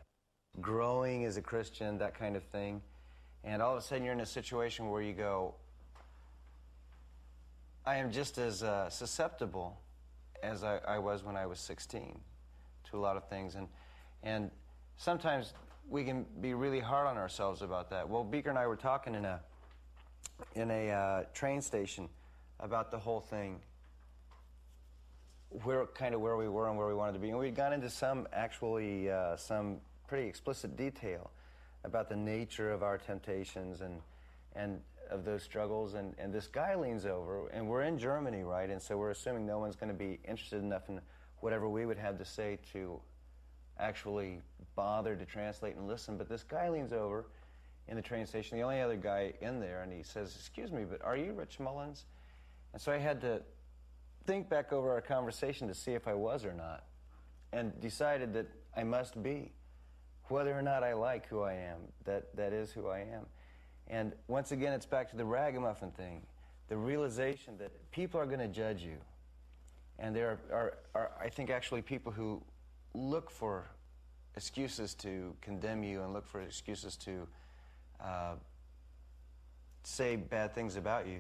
growing 0.59 1.25
as 1.25 1.37
a 1.37 1.41
Christian, 1.41 1.97
that 1.97 2.17
kind 2.17 2.35
of 2.35 2.43
thing, 2.43 2.81
and 3.43 3.61
all 3.61 3.73
of 3.73 3.77
a 3.77 3.81
sudden 3.81 4.03
you're 4.03 4.15
in 4.15 4.21
a 4.21 4.25
situation 4.25 4.89
where 4.89 5.03
you 5.03 5.13
go, 5.13 5.55
I 7.87 7.97
am 7.97 8.11
just 8.11 8.39
as 8.39 8.63
uh, 8.63 8.89
susceptible 8.89 9.79
as 10.41 10.63
I, 10.63 10.79
I, 10.87 10.97
was 10.97 11.23
when 11.23 11.35
I 11.35 11.45
was 11.45 11.59
16 11.59 12.19
to 12.89 12.97
a 12.97 12.99
lot 12.99 13.15
of 13.15 13.29
things. 13.29 13.53
And, 13.53 13.67
and 14.23 14.49
sometimes 14.97 15.53
we 15.87 16.03
can 16.03 16.25
be 16.41 16.55
really 16.55 16.79
hard 16.79 17.05
on 17.05 17.15
ourselves 17.17 17.61
about 17.61 17.91
that. 17.91 18.09
Well, 18.09 18.23
Beaker 18.23 18.49
and 18.49 18.57
I 18.57 18.65
were 18.65 18.75
talking 18.75 19.13
in 19.13 19.23
a, 19.23 19.39
in 20.55 20.71
a 20.71 20.89
uh, 20.89 21.23
train 21.35 21.61
station 21.61 22.09
about 22.59 22.89
the 22.89 22.97
whole 22.97 23.19
thing, 23.19 23.59
where 25.63 25.85
kind 25.85 26.15
of 26.15 26.21
where 26.21 26.37
we 26.37 26.49
were 26.49 26.67
and 26.67 26.77
where 26.79 26.87
we 26.87 26.95
wanted 26.95 27.13
to 27.13 27.19
be. 27.19 27.29
And 27.29 27.37
we'd 27.37 27.55
gone 27.55 27.71
into 27.71 27.91
some 27.91 28.27
actually, 28.33 29.11
uh, 29.11 29.37
some 29.37 29.77
pretty 30.07 30.27
explicit 30.27 30.75
detail 30.75 31.29
about 31.83 32.09
the 32.09 32.15
nature 32.15 32.71
of 32.71 32.81
our 32.81 32.97
temptations 32.97 33.81
and, 33.81 34.01
and 34.55 34.81
of 35.09 35.25
those 35.25 35.43
struggles. 35.43 35.93
And, 35.93 36.13
and 36.17 36.33
this 36.33 36.47
guy 36.47 36.75
leans 36.75 37.05
over, 37.05 37.47
and 37.49 37.67
we're 37.67 37.83
in 37.83 37.97
Germany, 37.97 38.43
right? 38.43 38.69
And 38.69 38.81
so 38.81 38.97
we're 38.97 39.11
assuming 39.11 39.45
no 39.45 39.59
one's 39.59 39.75
going 39.75 39.91
to 39.91 39.97
be 39.97 40.19
interested 40.27 40.61
enough 40.61 40.89
in 40.89 41.01
whatever 41.39 41.69
we 41.69 41.85
would 41.85 41.97
have 41.97 42.17
to 42.17 42.25
say 42.25 42.57
to 42.73 42.99
actually 43.79 44.41
bother 44.75 45.15
to 45.15 45.25
translate 45.25 45.75
and 45.75 45.87
listen. 45.87 46.17
But 46.17 46.29
this 46.29 46.43
guy 46.43 46.69
leans 46.69 46.93
over 46.93 47.27
in 47.87 47.95
the 47.95 48.01
train 48.01 48.25
station, 48.25 48.57
the 48.57 48.63
only 48.63 48.81
other 48.81 48.97
guy 48.97 49.33
in 49.41 49.59
there, 49.59 49.83
and 49.83 49.93
he 49.93 50.03
says, 50.03 50.35
Excuse 50.35 50.71
me, 50.71 50.85
but 50.89 51.03
are 51.03 51.15
you 51.15 51.33
Rich 51.33 51.59
Mullins? 51.59 52.05
And 52.73 52.81
so 52.81 52.91
I 52.91 52.97
had 52.97 53.21
to 53.21 53.41
think 54.25 54.49
back 54.49 54.73
over 54.73 54.91
our 54.91 55.01
conversation 55.01 55.67
to 55.67 55.73
see 55.73 55.93
if 55.93 56.07
I 56.07 56.13
was 56.13 56.45
or 56.45 56.53
not, 56.53 56.85
and 57.53 57.79
decided 57.79 58.33
that 58.33 58.47
I 58.75 58.83
must 58.83 59.21
be. 59.21 59.51
Whether 60.27 60.57
or 60.57 60.63
not 60.63 60.83
I 60.83 60.93
like 60.93 61.27
who 61.27 61.41
I 61.41 61.53
am, 61.53 61.81
that, 62.05 62.35
that 62.35 62.51
is 62.51 62.71
who 62.71 62.87
I 62.87 63.01
am. 63.01 63.27
And 63.87 64.13
once 64.27 64.51
again, 64.51 64.73
it's 64.73 64.85
back 64.85 65.09
to 65.11 65.17
the 65.17 65.25
ragamuffin 65.25 65.91
thing 65.91 66.21
the 66.67 66.75
realization 66.75 67.57
that 67.59 67.71
people 67.91 68.19
are 68.19 68.25
going 68.25 68.39
to 68.39 68.47
judge 68.47 68.81
you. 68.81 68.97
And 69.99 70.15
there 70.15 70.39
are, 70.51 70.55
are, 70.55 70.77
are, 70.95 71.11
I 71.21 71.29
think, 71.29 71.49
actually 71.49 71.83
people 71.83 72.11
who 72.11 72.41
look 72.95 73.29
for 73.29 73.65
excuses 74.35 74.95
to 74.95 75.35
condemn 75.41 75.83
you 75.83 76.01
and 76.01 76.11
look 76.11 76.25
for 76.25 76.41
excuses 76.41 76.97
to 76.97 77.27
uh, 78.03 78.33
say 79.83 80.15
bad 80.15 80.55
things 80.55 80.75
about 80.75 81.07
you. 81.07 81.19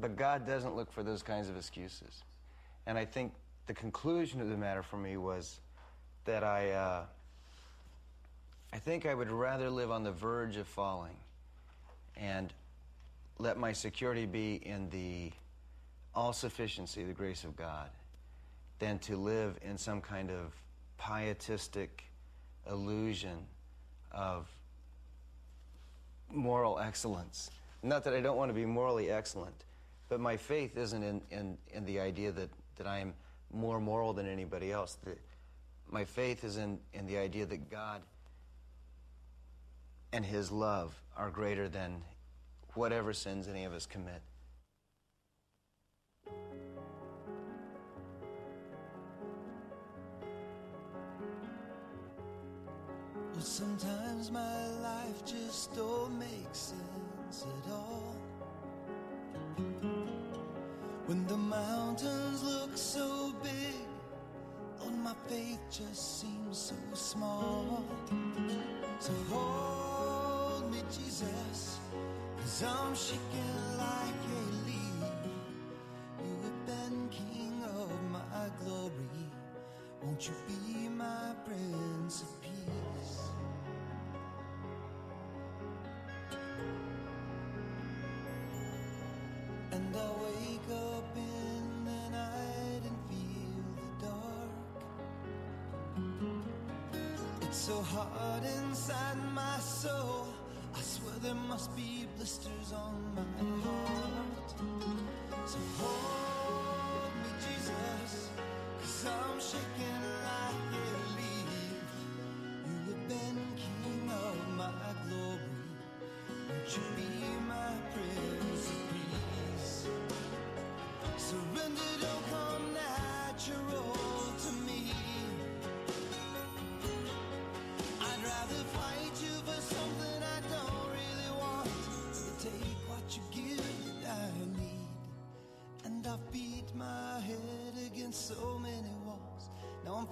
But 0.00 0.16
God 0.16 0.46
doesn't 0.46 0.74
look 0.74 0.90
for 0.90 1.02
those 1.02 1.22
kinds 1.22 1.50
of 1.50 1.56
excuses. 1.56 2.22
And 2.86 2.96
I 2.96 3.04
think 3.04 3.34
the 3.66 3.74
conclusion 3.74 4.40
of 4.40 4.48
the 4.48 4.56
matter 4.56 4.82
for 4.82 4.96
me 4.96 5.16
was 5.18 5.60
that 6.24 6.42
I. 6.42 6.70
Uh, 6.70 7.04
I 8.72 8.78
think 8.78 9.04
I 9.04 9.14
would 9.14 9.30
rather 9.30 9.68
live 9.68 9.90
on 9.90 10.02
the 10.02 10.12
verge 10.12 10.56
of 10.56 10.66
falling 10.66 11.16
and 12.16 12.52
let 13.38 13.58
my 13.58 13.72
security 13.72 14.24
be 14.24 14.54
in 14.54 14.88
the 14.90 15.30
all 16.14 16.32
sufficiency, 16.32 17.04
the 17.04 17.12
grace 17.12 17.44
of 17.44 17.56
God, 17.56 17.90
than 18.78 18.98
to 19.00 19.16
live 19.16 19.58
in 19.62 19.76
some 19.76 20.00
kind 20.00 20.30
of 20.30 20.54
pietistic 20.98 22.04
illusion 22.70 23.38
of 24.10 24.48
moral 26.30 26.78
excellence. 26.78 27.50
Not 27.82 28.04
that 28.04 28.14
I 28.14 28.20
don't 28.20 28.36
want 28.36 28.50
to 28.50 28.54
be 28.54 28.64
morally 28.64 29.10
excellent, 29.10 29.64
but 30.08 30.20
my 30.20 30.36
faith 30.36 30.76
isn't 30.76 31.02
in, 31.02 31.20
in, 31.30 31.58
in 31.72 31.84
the 31.84 32.00
idea 32.00 32.32
that, 32.32 32.50
that 32.76 32.86
I 32.86 32.98
am 32.98 33.14
more 33.52 33.80
moral 33.80 34.12
than 34.12 34.26
anybody 34.26 34.72
else. 34.72 34.96
The, 35.04 35.16
my 35.90 36.04
faith 36.04 36.44
is 36.44 36.56
in, 36.56 36.78
in 36.94 37.06
the 37.06 37.18
idea 37.18 37.44
that 37.46 37.70
God 37.70 38.02
and 40.12 40.24
his 40.24 40.52
love 40.52 40.94
are 41.16 41.30
greater 41.30 41.68
than 41.68 42.02
whatever 42.74 43.12
sins 43.12 43.48
any 43.48 43.64
of 43.64 43.72
us 43.72 43.86
commit. 43.86 44.22
Well, 53.34 53.40
sometimes 53.40 54.30
my 54.30 54.66
life 54.82 55.24
just 55.24 55.74
don't 55.74 56.18
make 56.18 56.52
sense 56.52 57.46
at 57.46 57.72
all. 57.72 58.14
When 61.06 61.26
the 61.26 61.36
mountains 61.36 62.42
look 62.42 62.76
so 62.76 63.34
big, 63.42 63.74
my 65.02 65.14
faith 65.28 65.58
just 65.70 66.20
seems 66.20 66.56
so 66.56 66.74
small. 66.94 67.84
So 69.00 69.12
hold 69.28 69.86
me, 69.86 69.91
Jesus, 70.92 71.78
cause 72.38 72.64
I'm 72.64 72.94
shaking 72.94 73.78
like 73.78 74.22
a 74.28 74.61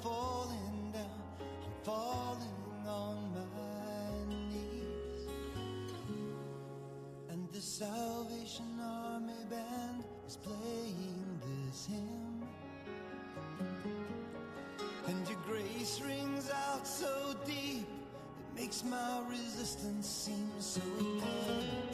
falling 0.02 0.92
down, 0.92 1.04
I'm 1.40 1.84
falling 1.84 2.86
on 2.86 3.32
my 3.32 4.34
knees. 4.34 5.28
And 7.28 7.48
the 7.52 7.60
Salvation 7.60 8.80
Army 8.80 9.32
band 9.50 10.04
is 10.26 10.36
playing 10.36 11.40
this 11.68 11.86
hymn. 11.86 12.42
And 15.06 15.28
your 15.28 15.38
grace 15.46 16.00
rings 16.06 16.50
out 16.50 16.86
so 16.86 17.34
deep, 17.46 17.86
it 17.86 18.60
makes 18.60 18.84
my 18.84 19.22
resistance 19.28 20.06
seem 20.06 20.50
so 20.58 20.80
thin. 20.80 21.89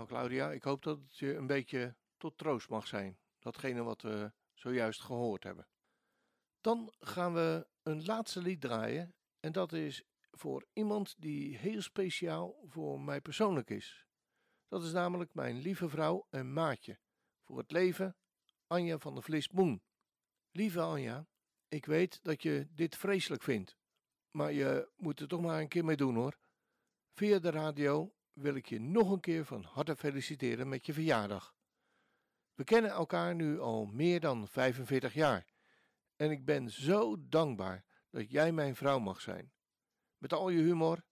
Nou, 0.00 0.12
Claudia, 0.12 0.52
ik 0.52 0.62
hoop 0.62 0.82
dat 0.82 0.98
het 0.98 1.16
je 1.16 1.34
een 1.34 1.46
beetje 1.46 1.96
tot 2.16 2.38
troost 2.38 2.68
mag 2.68 2.86
zijn. 2.86 3.18
Datgene 3.38 3.82
wat 3.82 4.02
we 4.02 4.32
zojuist 4.54 5.00
gehoord 5.00 5.42
hebben. 5.42 5.68
Dan 6.60 6.92
gaan 6.98 7.34
we 7.34 7.66
een 7.82 8.04
laatste 8.04 8.42
lied 8.42 8.60
draaien. 8.60 9.14
En 9.40 9.52
dat 9.52 9.72
is 9.72 10.04
voor 10.30 10.66
iemand 10.72 11.14
die 11.18 11.56
heel 11.56 11.82
speciaal 11.82 12.62
voor 12.66 13.00
mij 13.00 13.20
persoonlijk 13.20 13.70
is. 13.70 14.06
Dat 14.68 14.82
is 14.82 14.92
namelijk 14.92 15.34
mijn 15.34 15.56
lieve 15.56 15.88
vrouw 15.88 16.26
en 16.30 16.52
maatje. 16.52 16.98
Voor 17.42 17.58
het 17.58 17.70
leven, 17.70 18.16
Anja 18.66 18.98
van 18.98 19.14
der 19.14 19.22
Vlis. 19.22 19.48
Lieve 20.50 20.80
Anja, 20.80 21.26
ik 21.68 21.86
weet 21.86 22.22
dat 22.22 22.42
je 22.42 22.68
dit 22.70 22.96
vreselijk 22.96 23.42
vindt. 23.42 23.76
Maar 24.30 24.52
je 24.52 24.90
moet 24.96 25.20
er 25.20 25.28
toch 25.28 25.40
maar 25.40 25.60
een 25.60 25.68
keer 25.68 25.84
mee 25.84 25.96
doen 25.96 26.14
hoor. 26.14 26.38
Via 27.14 27.38
de 27.38 27.50
radio 27.50 28.14
wil 28.40 28.54
ik 28.54 28.66
je 28.66 28.80
nog 28.80 29.10
een 29.10 29.20
keer 29.20 29.44
van 29.44 29.62
harte 29.62 29.96
feliciteren 29.96 30.68
met 30.68 30.86
je 30.86 30.92
verjaardag. 30.92 31.54
We 32.54 32.64
kennen 32.64 32.90
elkaar 32.90 33.34
nu 33.34 33.60
al 33.60 33.84
meer 33.86 34.20
dan 34.20 34.48
45 34.48 35.14
jaar 35.14 35.46
en 36.16 36.30
ik 36.30 36.44
ben 36.44 36.70
zo 36.70 37.28
dankbaar 37.28 37.84
dat 38.10 38.30
jij 38.30 38.52
mijn 38.52 38.76
vrouw 38.76 38.98
mag 38.98 39.20
zijn. 39.20 39.52
Met 40.18 40.32
al 40.32 40.48
je 40.48 40.62
humor, 40.62 41.04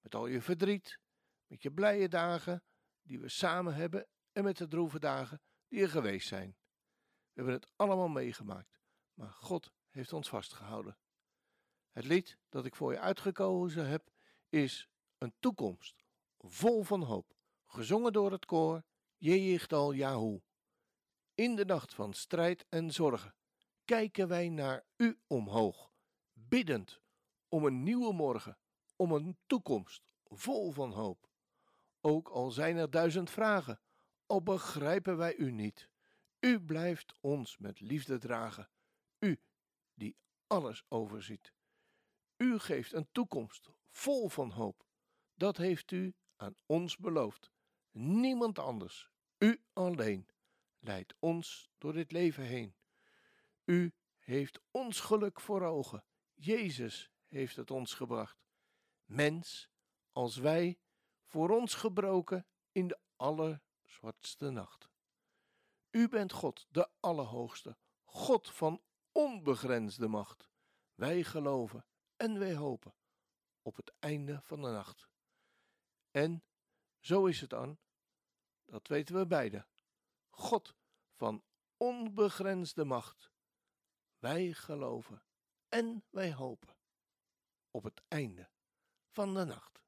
met 0.00 0.14
al 0.14 0.26
je 0.26 0.40
verdriet, 0.40 1.00
met 1.46 1.62
je 1.62 1.72
blije 1.72 2.08
dagen 2.08 2.62
die 3.02 3.20
we 3.20 3.28
samen 3.28 3.74
hebben 3.74 4.06
en 4.32 4.44
met 4.44 4.56
de 4.56 4.68
droeve 4.68 4.98
dagen 4.98 5.40
die 5.68 5.82
er 5.82 5.88
geweest 5.88 6.28
zijn. 6.28 6.56
We 7.32 7.32
hebben 7.32 7.54
het 7.54 7.72
allemaal 7.76 8.08
meegemaakt, 8.08 8.80
maar 9.14 9.30
God 9.30 9.72
heeft 9.88 10.12
ons 10.12 10.28
vastgehouden. 10.28 10.98
Het 11.90 12.04
lied 12.04 12.38
dat 12.48 12.64
ik 12.64 12.74
voor 12.74 12.92
je 12.92 13.00
uitgekozen 13.00 13.88
heb 13.88 14.10
is 14.48 14.88
Een 15.18 15.34
toekomst 15.38 15.99
vol 16.42 16.82
van 16.82 17.02
hoop, 17.02 17.34
gezongen 17.66 18.12
door 18.12 18.32
het 18.32 18.44
koor 18.44 18.82
Jehichtal 19.16 19.92
Yahoo. 19.92 20.42
In 21.34 21.56
de 21.56 21.64
nacht 21.64 21.94
van 21.94 22.12
strijd 22.12 22.66
en 22.68 22.92
zorgen 22.92 23.34
kijken 23.84 24.28
wij 24.28 24.48
naar 24.48 24.84
u 24.96 25.18
omhoog, 25.26 25.92
biddend 26.32 27.00
om 27.48 27.64
een 27.64 27.82
nieuwe 27.82 28.12
morgen, 28.12 28.58
om 28.96 29.12
een 29.12 29.38
toekomst 29.46 30.02
vol 30.24 30.72
van 30.72 30.92
hoop. 30.92 31.28
Ook 32.00 32.28
al 32.28 32.50
zijn 32.50 32.76
er 32.76 32.90
duizend 32.90 33.30
vragen, 33.30 33.80
al 34.26 34.42
begrijpen 34.42 35.16
wij 35.16 35.36
u 35.36 35.50
niet, 35.50 35.88
u 36.40 36.60
blijft 36.60 37.14
ons 37.20 37.58
met 37.58 37.80
liefde 37.80 38.18
dragen, 38.18 38.68
u 39.18 39.40
die 39.94 40.16
alles 40.46 40.84
overziet. 40.88 41.52
U 42.36 42.58
geeft 42.58 42.92
een 42.92 43.08
toekomst 43.12 43.70
vol 43.90 44.28
van 44.28 44.50
hoop, 44.50 44.86
dat 45.34 45.56
heeft 45.56 45.90
u 45.90 46.14
aan 46.40 46.56
ons 46.66 46.96
beloofd. 46.96 47.50
Niemand 47.90 48.58
anders, 48.58 49.10
u 49.38 49.62
alleen, 49.72 50.28
leidt 50.78 51.14
ons 51.18 51.70
door 51.78 51.92
dit 51.92 52.12
leven 52.12 52.44
heen. 52.44 52.74
U 53.64 53.94
heeft 54.18 54.60
ons 54.70 55.00
geluk 55.00 55.40
voor 55.40 55.62
ogen. 55.62 56.04
Jezus 56.34 57.10
heeft 57.26 57.56
het 57.56 57.70
ons 57.70 57.94
gebracht. 57.94 58.44
Mens, 59.04 59.70
als 60.12 60.36
wij, 60.36 60.78
voor 61.24 61.50
ons 61.50 61.74
gebroken 61.74 62.46
in 62.72 62.88
de 62.88 62.98
allerzwartste 63.16 64.50
nacht. 64.50 64.88
U 65.90 66.08
bent 66.08 66.32
God, 66.32 66.66
de 66.68 66.88
Allerhoogste, 67.00 67.76
God 68.04 68.50
van 68.50 68.82
onbegrensde 69.12 70.08
macht. 70.08 70.48
Wij 70.94 71.22
geloven 71.22 71.86
en 72.16 72.38
wij 72.38 72.54
hopen 72.54 72.94
op 73.62 73.76
het 73.76 73.92
einde 73.98 74.40
van 74.42 74.62
de 74.62 74.68
nacht. 74.68 75.09
En 76.10 76.44
zo 76.98 77.26
is 77.26 77.40
het 77.40 77.50
dan, 77.50 77.78
dat 78.64 78.88
weten 78.88 79.14
we 79.14 79.26
beide. 79.26 79.66
God 80.30 80.74
van 81.14 81.44
onbegrensde 81.76 82.84
macht. 82.84 83.30
Wij 84.18 84.52
geloven 84.52 85.22
en 85.68 86.04
wij 86.10 86.32
hopen 86.32 86.76
op 87.70 87.82
het 87.82 88.02
einde 88.08 88.50
van 89.08 89.34
de 89.34 89.44
nacht. 89.44 89.82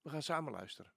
We 0.00 0.10
gaan 0.10 0.22
samen 0.22 0.52
luisteren. 0.52 0.92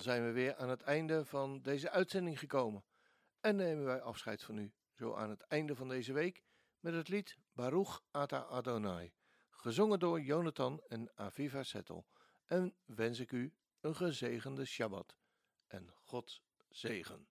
Zijn 0.00 0.24
we 0.24 0.32
weer 0.32 0.56
aan 0.56 0.68
het 0.68 0.82
einde 0.82 1.24
van 1.24 1.62
deze 1.62 1.90
uitzending 1.90 2.38
gekomen. 2.38 2.84
En 3.40 3.56
nemen 3.56 3.84
wij 3.84 4.00
afscheid 4.00 4.42
van 4.42 4.58
u, 4.58 4.72
zo 4.92 5.14
aan 5.14 5.30
het 5.30 5.42
einde 5.42 5.74
van 5.74 5.88
deze 5.88 6.12
week, 6.12 6.42
met 6.80 6.94
het 6.94 7.08
lied 7.08 7.38
Baruch 7.52 8.02
Ata 8.10 8.38
Adonai, 8.38 9.12
gezongen 9.50 9.98
door 9.98 10.20
Jonathan 10.20 10.82
en 10.88 11.10
Aviva 11.14 11.62
Settel. 11.62 12.06
En 12.44 12.74
wens 12.84 13.18
ik 13.18 13.32
u 13.32 13.54
een 13.80 13.96
gezegende 13.96 14.64
Shabbat 14.64 15.16
en 15.66 15.90
God 15.94 16.42
zegen. 16.68 17.28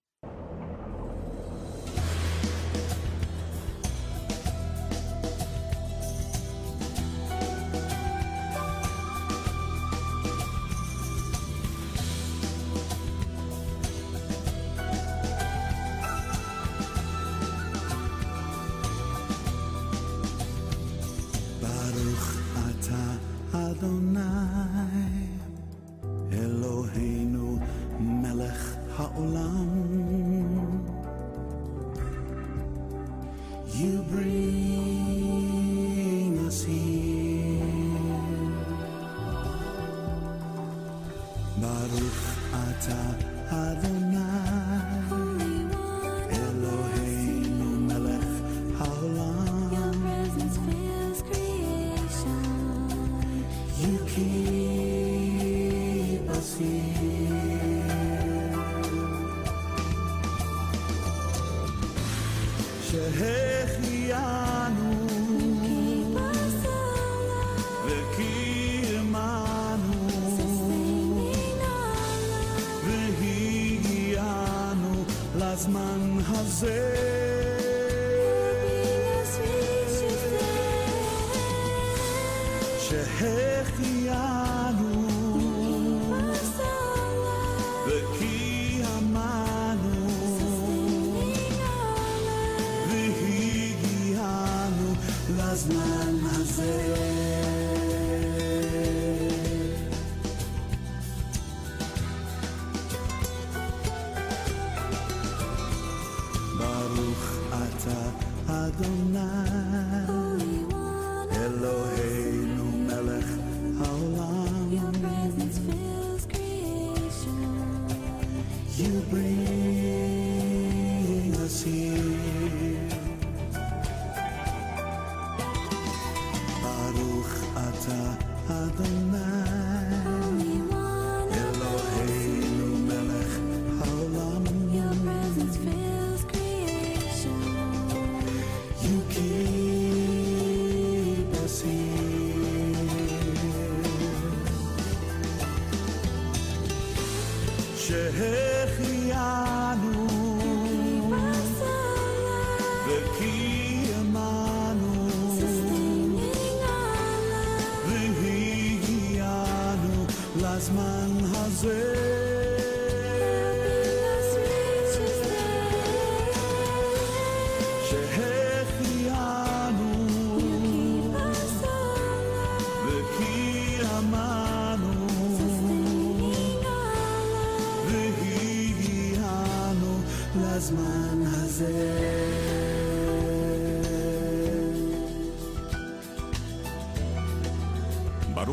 שהחיינו 147.88 148.97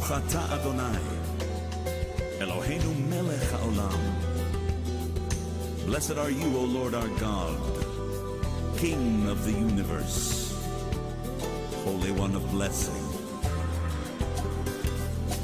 ברוך 0.05 0.11
אתה 0.11 0.55
אדוני, 0.55 0.97
Eloheinu 2.39 2.91
melech 3.11 3.51
haolam. 3.53 4.01
Blessed 5.85 6.17
are 6.23 6.31
you, 6.39 6.49
O 6.61 6.63
Lord 6.77 6.93
our 6.95 7.11
God, 7.27 7.59
King 8.77 9.27
of 9.33 9.39
the 9.45 9.51
universe, 9.51 10.21
Holy 11.85 12.11
One 12.23 12.33
of 12.39 12.43
blessing. 12.51 13.05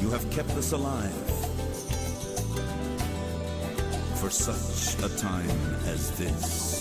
You 0.01 0.09
have 0.15 0.25
kept 0.35 0.51
us 0.61 0.71
alive 0.71 1.27
for 4.19 4.29
such 4.29 5.03
a 5.07 5.09
time 5.27 5.59
as 5.93 6.01
this. 6.19 6.80